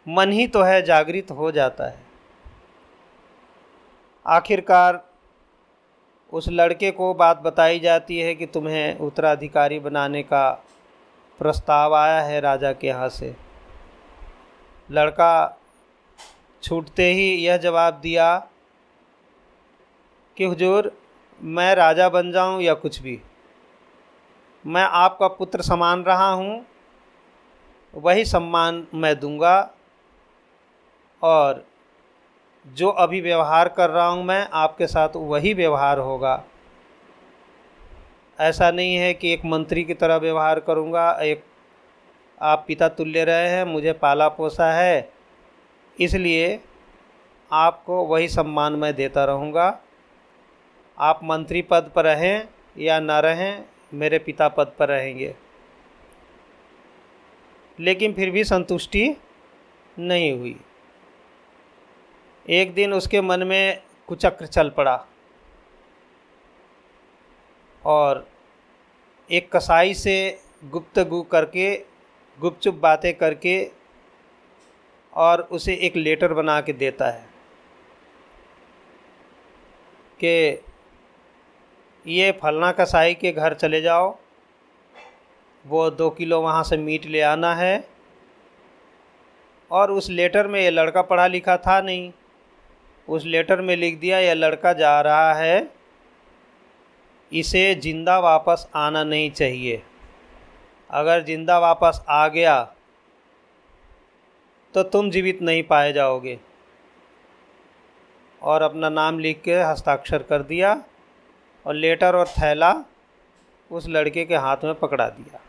मन 0.08 0.32
ही 0.32 0.48
तो 0.48 0.62
है, 0.62 0.82
जागृत 0.82 1.32
हो 1.32 1.52
जाता 1.52 1.90
है। 1.90 2.04
आखिरकार 4.26 5.04
उस 6.34 6.50
लड़के 6.50 6.92
को 6.92 7.14
बात 7.14 7.38
बताई 7.38 7.80
जाती 7.80 8.20
है 8.20 8.36
कि 8.36 8.46
तुम्हें 8.46 8.98
उत्तराधिकारी 8.98 9.80
बनाने 9.80 10.24
का 10.24 10.66
प्रस्ताव 11.40 11.96
आया 11.96 12.22
है 12.22 12.40
राजा 12.40 12.72
के 12.74 12.88
यहाँ 12.88 13.10
से। 13.10 13.36
लड़का 14.90 15.60
छूटते 16.64 17.12
ही 17.14 17.30
यह 17.36 17.58
जवाब 17.58 17.94
दिया 17.94 18.36
कि, 20.38 20.46
हुजूर, 20.46 20.92
मैं 21.42 21.74
राजा 21.76 22.10
बन 22.10 22.32
जाऊँ 22.32 22.62
या 22.62 22.74
कुछ 22.74 23.02
भी? 23.02 23.20
मैं 24.66 24.84
आपका 24.84 25.28
पुत्र 25.28 25.62
समान 25.62 26.04
रहा 26.04 26.30
हूँ, 26.30 26.66
वही 27.94 28.26
सम्मान 28.26 28.88
मैं 28.94 29.20
दूँगा 29.20 29.58
और 31.22 31.64
जो 32.66 32.90
अभी 32.90 33.22
व्यवहार 33.22 33.68
कर 33.68 33.90
रहा 33.90 34.08
हूँ 34.08 34.24
मैं 34.24 34.48
आपके 34.54 34.88
साथ 34.88 35.16
वही 35.16 35.54
व्यवहार 35.54 36.00
होगा। 36.00 36.44
ऐसा 38.40 38.72
नहीं 38.72 38.96
है 38.96 39.14
कि 39.14 39.34
एक 39.34 39.46
मंत्री 39.46 39.84
की 39.84 39.94
तरह 39.94 40.16
व्यवहार 40.16 40.60
करूँगा, 40.60 41.12
एक 41.22 41.44
आप 42.42 42.66
पिता 42.68 42.88
तुल्य 42.88 43.24
रहे 43.24 43.50
हैं, 43.50 43.64
मुझे 43.66 43.94
पाला 43.94 44.28
पोसा 44.28 44.72
है, 44.74 45.12
इसलिए 46.00 46.60
आपको 47.52 48.06
वही 48.06 48.28
सम्मान 48.28 48.74
मैं 48.74 48.94
देता 48.94 49.26
रहूँगा। 49.26 49.80
आप 50.98 51.20
मंत्री 51.24 51.62
पद 51.62 51.92
पर 51.96 52.04
रहें 52.04 52.48
या 52.78 53.00
न 53.00 53.12
रहें, 53.12 53.66
मेरे 53.94 54.20
पिता 54.20 54.48
पद 54.48 54.74
पर 54.80 54.88
रहेंगे। 54.88 55.36
लेकिन 57.80 58.14
फिर 58.14 58.30
भी 58.30 58.44
संतुष्टि 58.44 59.18
नहीं 60.00 60.32
हुई। 60.40 60.60
एक 62.50 62.74
दिन 62.74 62.94
उसके 62.94 63.22
मन 63.22 63.44
में 63.44 63.82
कुचक्र 64.08 64.46
चल 64.46 64.70
पड़ा। 64.70 65.06
और 67.86 68.26
एक 69.30 69.52
कसाई 69.52 69.94
से 69.94 70.16
गुप्तगु 70.72 71.22
करके, 71.22 71.76
गुपचुप 72.40 72.76
बातें 72.76 73.14
करके 73.14 73.56
और 75.14 75.42
उसे 75.52 75.74
एक 75.84 75.96
लेटर 75.96 76.34
बना 76.34 76.60
के 76.62 76.74
देता 76.74 77.10
है 77.10 77.26
कि 80.20 80.64
ये 82.06 82.32
फलना 82.42 82.72
कसाई 82.72 83.14
के 83.14 83.32
घर 83.32 83.54
चले 83.54 83.82
जाओ, 83.82 84.18
वो 85.66 85.90
दो 85.92 86.10
किलो 86.10 86.42
वहाँ 86.42 86.64
से 86.64 86.78
मीट 86.78 87.06
ले 87.06 87.22
आना 87.22 87.54
है 87.56 87.88
और 89.72 89.92
उस 89.92 90.10
लेटर 90.10 90.48
में 90.48 90.60
ये 90.62 90.70
लड़का 90.70 91.02
पढ़ा 91.02 91.28
लिखा 91.28 91.58
था 91.58 91.80
नहीं, 91.82 92.12
उस 93.08 93.26
लेटर 93.26 93.62
में 93.62 93.76
लिख 93.76 94.00
दिया 94.00 94.20
यह 94.20 94.34
लड़का 94.34 94.74
जा 94.74 95.00
रहा 95.02 95.34
है 95.34 95.83
इसे 97.34 97.74
ज़िंदा 97.76 98.18
वापस 98.20 98.68
आना 98.76 99.04
नहीं 99.04 99.30
चाहिए। 99.32 99.82
अगर 100.90 101.24
ज़िंदा 101.26 101.58
वापस 101.60 102.04
आ 102.10 102.28
गया 102.30 102.62
तो 104.76 104.84
तुम 104.86 105.10
जीवित 105.12 105.42
नहीं 105.42 105.64
पाए 105.64 105.92
जाओगे। 105.94 106.40
और 108.42 108.62
अपना 108.62 108.90
नाम 108.92 109.20
लिख 109.20 109.42
के 109.42 109.56
हस्ताक्षर 109.56 110.24
कर 110.24 110.44
दिया 110.44 110.74
और 111.66 111.76
लेटर 111.76 112.16
और 112.16 112.28
थैला 112.30 112.74
उस 113.72 113.88
लड़के 113.90 114.26
के 114.26 114.36
हाथ 114.38 114.64
में 114.64 114.74
पकड़ा 114.76 115.08
दिया। 115.10 115.40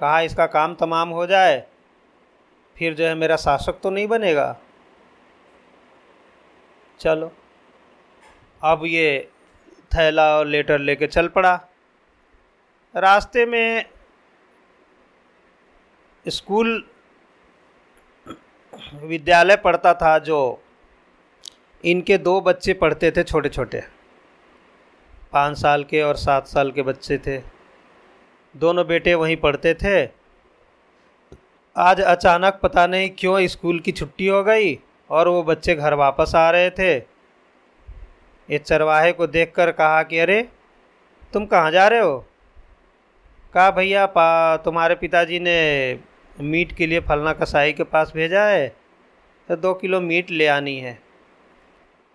कहा, 0.00 0.20
इसका 0.20 0.46
काम 0.48 0.74
तमाम 0.74 1.08
हो 1.10 1.26
जाए, 1.26 1.58
फिर 2.76 2.94
जो 2.94 3.04
है 3.04 3.14
मेरा 3.14 3.36
शासक 3.38 3.80
तो 3.82 3.90
नहीं 3.90 4.06
बनेगा। 4.08 4.56
चलो, 7.00 7.30
अब 8.60 8.82
ये 8.86 9.28
थैला 9.90 10.24
और 10.38 10.46
लेटर 10.46 10.78
लेके 10.78 11.06
चल 11.06 11.28
पड़ा। 11.28 11.54
रास्ते 12.94 13.46
में 13.46 13.84
स्कूल 16.26 16.82
विद्यालय 19.02 19.56
पढ़ता 19.56 19.94
था 19.94 20.18
जो 20.18 20.40
इनके 21.84 22.18
दो 22.18 22.40
बच्चे 22.40 22.72
पढ़ते 22.74 23.10
थे 23.10 23.22
छोटे 23.22 23.48
छोटे 23.48 23.82
पाँच 25.32 25.58
साल 25.58 25.84
के 25.84 26.02
और 26.02 26.16
सात 26.16 26.46
साल 26.46 26.70
के 26.70 26.82
बच्चे 26.82 27.18
थे। 27.18 27.38
दोनों 28.54 28.86
बेटे 28.86 29.14
वहीं 29.14 29.36
पढ़ते 29.36 29.74
थे। 29.74 30.02
आज 31.76 32.00
अचानक 32.00 32.58
पता 32.62 32.86
नहीं 32.86 33.10
क्यों 33.18 33.46
स्कूल 33.46 33.78
की 33.80 33.92
छुट्टी 33.92 34.26
हो 34.26 34.42
गई 34.44 34.78
और 35.10 35.28
वो 35.28 35.42
बच्चे 35.42 35.74
घर 35.74 35.94
वापस 35.94 36.34
आ 36.34 36.50
रहे 36.50 36.70
थे। 36.70 36.98
ये 38.50 38.58
चरवाहे 38.58 39.12
को 39.12 39.26
देखकर 39.26 39.70
कहा 39.72 40.02
कि 40.02 40.18
अरे, 40.18 40.42
तुम 41.32 41.46
कहाँ 41.46 41.70
जा 41.70 41.86
रहे 41.88 42.00
हो? 42.00 42.18
कहा, 43.54 43.70
भैया, 43.70 44.06
पा, 44.06 44.56
तुम्हारे 44.56 44.94
पिताजी 44.94 45.38
ने 45.40 45.98
मीट 46.36 46.72
के 46.72 46.86
लिए 46.86 47.00
फलना 47.00 47.32
कसाई 47.32 47.72
के 47.72 47.84
पास 47.84 48.12
भेजा 48.14 48.44
है 48.44 48.68
तो 49.48 49.56
दो 49.56 49.74
किलो 49.74 50.00
मीट 50.00 50.30
ले 50.30 50.46
आनी 50.46 50.76
है। 50.78 50.92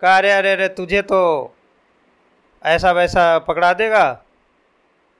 कहा, 0.02 0.16
अरे 0.16 0.32
अरे 0.32 0.52
अरे, 0.52 0.68
तुझे 0.68 1.02
तो 1.02 1.54
ऐसा 2.64 2.92
वैसा 2.92 3.38
पकड़ा 3.38 3.72
देगा। 3.72 4.12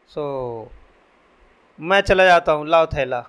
सो, 0.09 0.70
मैं 1.79 2.00
चला 2.00 2.24
जाता 2.24 2.52
हूँ, 2.52 2.66
लाओ 2.68 2.87
थैला। 2.87 3.24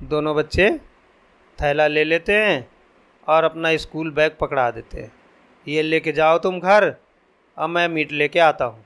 दोनों 0.00 0.36
बच्चे 0.36 0.70
थैला 1.58 1.86
ले 1.86 2.04
लेते 2.04 2.36
हैं 2.36 2.68
और 3.26 3.44
अपना 3.44 3.76
स्कूल 3.76 4.10
बैग 4.10 4.36
पकड़ा 4.40 4.70
देते 4.70 5.00
हैं। 5.00 5.12
ये 5.66 5.82
लेके 5.82 6.12
जाओ 6.12 6.38
तुम 6.38 6.58
घर। 6.60 6.94
अब 7.58 7.68
मैं 7.70 7.88
मीट 7.88 8.12
लेके 8.12 8.38
आता 8.40 8.64
हूँ। 8.64 8.84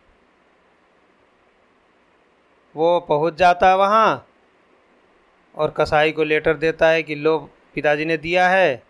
वो 2.74 2.98
पहुँच 3.00 3.34
जाता 3.34 3.68
है 3.68 3.76
वहाँ 3.76 4.26
और 5.54 5.70
कसाई 5.70 6.12
को 6.12 6.24
लेटर 6.24 6.56
देता 6.56 6.88
है 6.88 7.02
कि 7.02 7.14
लो, 7.14 7.38
पिताजी 7.74 8.04
ने 8.04 8.16
दिया 8.16 8.48
है। 8.48 8.82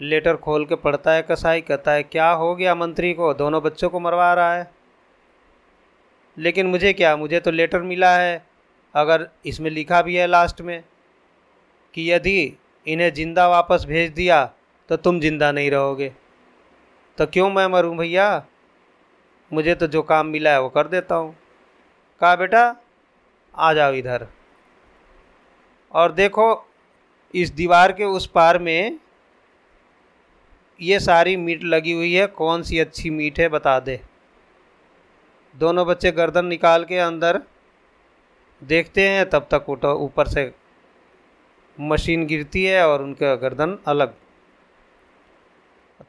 लेटर 0.00 0.36
खोल 0.36 0.64
के 0.66 0.74
पढ़ता 0.76 1.12
है 1.12 1.22
कसाई, 1.22 1.60
कहता 1.60 1.92
है, 1.92 2.02
क्या 2.02 2.30
हो 2.30 2.54
गया 2.54 2.74
मंत्री 2.74 3.12
को? 3.14 3.32
दोनों 3.34 3.62
बच्चों 3.62 3.90
को 3.90 4.00
मरवा 4.00 4.32
रहा 4.34 4.54
है। 4.54 4.70
लेकिन 6.36 6.66
मुझे 6.66 6.92
क्या? 6.92 7.16
मुझे 7.16 7.40
तो 7.40 7.50
लेटर 7.50 7.82
मिला 7.82 8.16
है। 8.16 8.44
अगर 8.94 9.28
इसमें 9.46 9.70
लिखा 9.70 10.02
भी 10.02 10.16
है 10.16 10.26
लास्ट 10.26 10.60
में 10.60 10.82
कि 11.94 12.10
यदि 12.12 12.56
इन्हें 12.86 13.12
ज़िंदा 13.14 13.48
वापस 13.48 13.84
भेज 13.88 14.12
दिया 14.12 14.44
तो 14.88 14.96
तुम 14.96 15.20
ज़िंदा 15.20 15.50
नहीं 15.52 15.70
रहोगे। 15.70 16.12
तो 17.18 17.26
क्यों 17.26 17.50
मैं 17.50 17.66
मरूं 17.66 17.96
भैया? 17.96 18.46
मुझे 19.52 19.74
तो 19.74 19.86
जो 19.86 20.02
काम 20.02 20.26
मिला 20.26 20.50
है 20.50 20.60
वो 20.60 20.68
कर 20.68 20.88
देता 20.88 21.14
हूँ। 21.14 21.36
कहा, 22.20 22.36
बेटा, 22.36 22.76
आ 23.54 23.72
जाओ 23.72 23.92
इधर। 23.92 24.26
और 25.92 26.12
देखो, 26.12 26.66
इस 27.34 27.50
दीवार 27.50 27.92
के 27.92 28.04
उस 28.04 28.26
पार 28.26 28.58
में 28.58 28.98
ये 30.80 30.98
सारी 31.00 31.36
मीट 31.36 31.64
लगी 31.64 31.92
हुई 31.92 32.12
है। 32.14 32.26
कौन 32.26 32.62
सी 32.62 32.78
अच्छी 32.78 33.10
मीट 33.10 33.40
है 33.40 33.48
बता 33.48 33.78
दे। 33.80 34.00
दोनों 35.54 35.86
बच्चे 35.86 36.10
गर्दन 36.10 36.46
निकाल 36.46 36.84
के 36.84 36.98
अंदर 36.98 37.40
देखते 38.62 39.08
हैं, 39.08 39.30
तब 39.30 39.48
तक 39.54 39.84
ऊपर 39.84 40.28
से 40.28 40.52
मशीन 41.78 42.26
गिरती 42.26 42.64
है 42.64 42.86
और 42.88 43.02
उनका 43.02 43.34
गर्दन 43.34 43.78
अलग। 43.86 44.14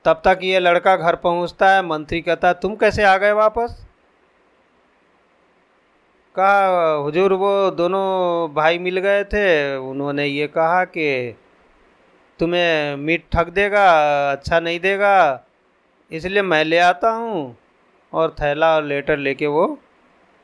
तब 0.06 0.22
तक 0.26 0.40
ये 0.44 0.60
लड़का 0.60 0.96
घर 0.98 1.16
पहुँचता 1.18 1.70
है, 1.70 1.82
मंत्री 1.84 2.22
कहता 2.22 2.48
है, 2.48 2.54
तुम 2.54 2.76
कैसे 2.76 3.04
आ 3.04 3.16
गए 3.18 3.32
वापस? 3.34 3.82
कहा, 6.36 6.94
हुजूर, 6.96 7.34
वो 7.34 7.72
दोनों 7.72 8.54
भाई 8.54 8.80
मिल 8.80 9.00
गए 9.00 9.24
थे, 9.24 9.76
उन्होंने 9.80 10.26
ये 10.26 10.48
कहा 10.48 10.84
कि 10.88 11.36
तुम्हें 12.40 12.96
मीट 12.98 13.26
ठग 13.34 13.50
देगा 13.50 13.86
अच्छा 14.32 14.60
नहीं 14.60 14.80
देगा, 14.80 15.46
इसलिए 16.12 16.42
मैं 16.42 16.64
ले 16.66 16.78
आता 16.80 17.12
हूँ। 17.12 17.56
और 18.14 18.36
थैला 18.40 18.76
और 18.76 18.84
लेटर 18.84 19.18
लेके 19.18 19.48
वो 19.48 19.78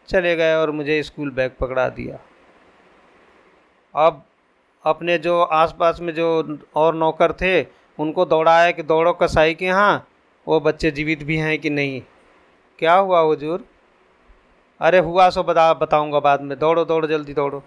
चले 0.09 0.35
गए 0.35 0.55
और 0.55 0.71
मुझे 0.71 1.01
स्कूल 1.03 1.29
बैग 1.31 1.51
पकड़ा 1.59 1.87
दिया। 1.89 2.17
अब 3.95 4.23
अपने 4.85 5.17
जो 5.17 5.41
आसपास 5.41 5.99
में 6.01 6.13
जो 6.13 6.57
और 6.75 6.95
नौकर 6.95 7.33
थे 7.33 7.61
उनको 7.97 8.25
दौड़ाया 8.25 8.71
कि 8.71 8.84
दौड़ो 8.84 9.13
कसाई 9.13 9.54
के 9.54 9.65
यहाँ, 9.65 10.08
वो 10.47 10.60
बच्चे 10.60 10.91
जीवित 10.91 11.23
भी 11.23 11.38
हैं 11.38 11.58
कि 11.60 11.69
नहीं? 11.69 12.01
क्या 12.80 12.93
हुआ 12.93 13.19
हुजूर? 13.19 13.65
अरे 14.82 14.99
हुआ 14.99 15.30
सो 15.30 15.43
बता, 15.43 15.73
बताऊँगा 15.73 16.19
बाद 16.19 16.41
में। 16.41 16.58
दौड़ो 16.60 16.86
दौड़ो, 16.86 17.08
जल्दी 17.08 17.34
दौड़ो। 17.34 17.63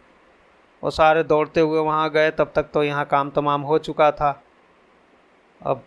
वो 0.83 0.91
सारे 0.91 1.23
दौड़ते 1.23 1.61
हुए 1.61 1.81
वहाँ 1.81 2.09
गए, 2.11 2.31
तब 2.31 2.53
तक 2.55 2.71
तो 2.75 2.83
यहाँ 2.83 3.05
काम 3.05 3.31
तमाम 3.31 3.63
हो 3.63 3.79
चुका 3.81 4.11
था। 4.13 4.31
अब 5.61 5.83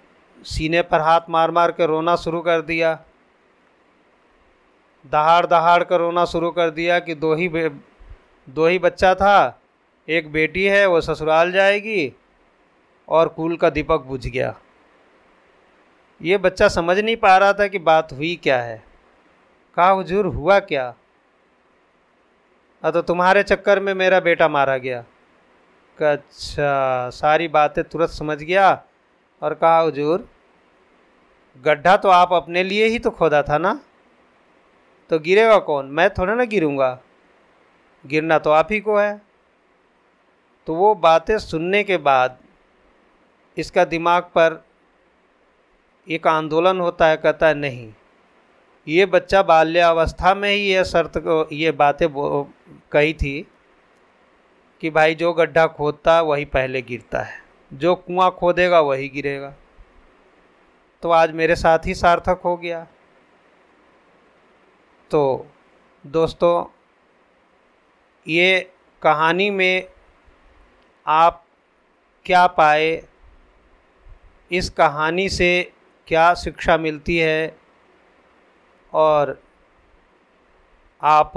सीने 0.45 0.81
पर 0.81 1.01
हाथ 1.01 1.29
मार 1.29 1.51
मार 1.51 1.71
के 1.71 1.85
रोना 1.85 2.15
शुरू 2.15 2.41
कर 2.41 2.61
दिया। 2.61 2.93
दहाड़ 5.05 5.45
दहाड़ 5.45 5.83
कर 5.83 5.99
रोना 5.99 6.23
शुरू 6.25 6.51
कर 6.51 6.69
दिया 6.69 6.99
कि 6.99 7.15
दो 7.15 7.33
ही 7.35 7.49
दो 8.47 8.67
ही 8.67 8.79
बच्चा 8.79 9.13
था, 9.15 9.59
एक 10.07 10.31
बेटी 10.31 10.63
है, 10.63 10.85
वो 10.85 11.01
ससुराल 11.01 11.51
जाएगी 11.51 12.13
और 13.09 13.27
कूल 13.27 13.57
का 13.57 13.69
दीपक 13.69 14.01
बुझ 14.01 14.27
गया। 14.27 14.55
ये 16.21 16.37
बच्चा 16.37 16.67
समझ 16.67 16.99
नहीं 16.99 17.15
पा 17.15 17.37
रहा 17.37 17.53
था 17.53 17.67
कि 17.67 17.79
बात 17.79 18.13
हुई 18.13 18.39
क्या 18.43 18.61
है। 18.61 18.83
कहा, 19.75 19.89
हुजूर, 19.89 20.25
हुआ 20.25 20.59
क्या? 20.59 20.95
तो 22.85 23.01
तुम्हारे 23.01 23.43
चक्कर 23.43 23.79
में 23.79 23.93
मेरा 23.93 24.19
बेटा 24.19 24.47
मारा 24.47 24.77
गया। 24.77 25.03
अच्छा 26.01 27.09
सारी 27.09 27.47
बातें 27.47 27.83
तुरंत 27.83 28.09
समझ 28.09 28.37
गया। 28.37 28.83
और 29.41 29.53
कहा, 29.53 29.79
हजूर, 29.79 30.29
गड्ढा 31.63 31.97
तो 31.97 32.09
आप 32.09 32.33
अपने 32.33 32.63
लिए 32.63 32.85
ही 32.85 32.99
तो 32.99 33.11
खोदा 33.11 33.41
था 33.41 33.57
ना? 33.57 33.79
तो 35.09 35.19
गिरेगा 35.19 35.59
कौन? 35.59 35.85
मैं 35.85 36.09
थोड़ा 36.09 36.35
ना 36.35 36.43
गिरूँगा। 36.43 36.99
गिरना 38.05 38.39
तो 38.39 38.49
आप 38.49 38.67
ही 38.71 38.79
को 38.79 38.97
है। 38.97 39.21
तो 40.67 40.75
वो 40.75 40.95
बातें 40.95 41.37
सुनने 41.39 41.83
के 41.83 41.97
बाद 41.97 42.37
इसका 43.57 43.85
दिमाग 43.85 44.23
पर 44.35 44.63
एक 46.07 46.27
आंदोलन 46.27 46.79
होता 46.79 47.07
है, 47.07 47.17
कहता 47.17 47.47
है, 47.47 47.53
नहीं, 47.55 47.93
ये 48.87 49.05
बच्चा 49.05 49.41
बाल्यावस्था 49.43 50.33
में 50.35 50.49
ही 50.49 50.59
ये 50.59 50.83
शर्त 50.85 51.17
को, 51.17 51.47
ये 51.51 51.71
बातें 51.73 52.07
कही 52.91 53.13
थी 53.13 53.47
कि 54.81 54.89
भाई 54.89 55.15
जो 55.15 55.31
गड्ढा 55.33 55.65
खोदता 55.67 56.15
है 56.15 56.23
वही 56.23 56.45
पहले 56.47 56.81
गिरता 56.81 57.21
है, 57.21 57.39
जो 57.71 57.95
कुआँ 57.97 58.29
खोदेगा 58.31 58.79
वही 58.81 59.07
गिरेगा। 59.09 59.53
तो 61.03 61.11
आज 61.11 61.31
मेरे 61.31 61.55
साथ 61.55 61.85
ही 61.85 61.93
सार्थक 61.95 62.41
हो 62.43 62.55
गया। 62.57 62.85
तो 65.11 65.47
दोस्तों, 66.03 66.65
ये 68.25 68.71
कहानी 69.01 69.49
में 69.49 69.87
आप 71.05 71.43
क्या 72.25 72.45
पाए 72.47 72.89
इस 74.51 74.69
कहानी 74.69 75.29
से 75.29 75.71
क्या 76.07 76.33
शिक्षा 76.33 76.77
मिलती 76.77 77.17
है 77.17 77.55
और 78.93 79.39
आप 81.01 81.33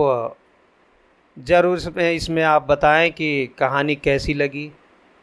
ज़रूर 1.37 1.99
इसमें 2.01 2.43
आप 2.43 2.63
बताएँ 2.63 3.11
कि 3.11 3.47
कहानी 3.59 3.95
कैसी 3.95 4.35
लगी। 4.35 4.71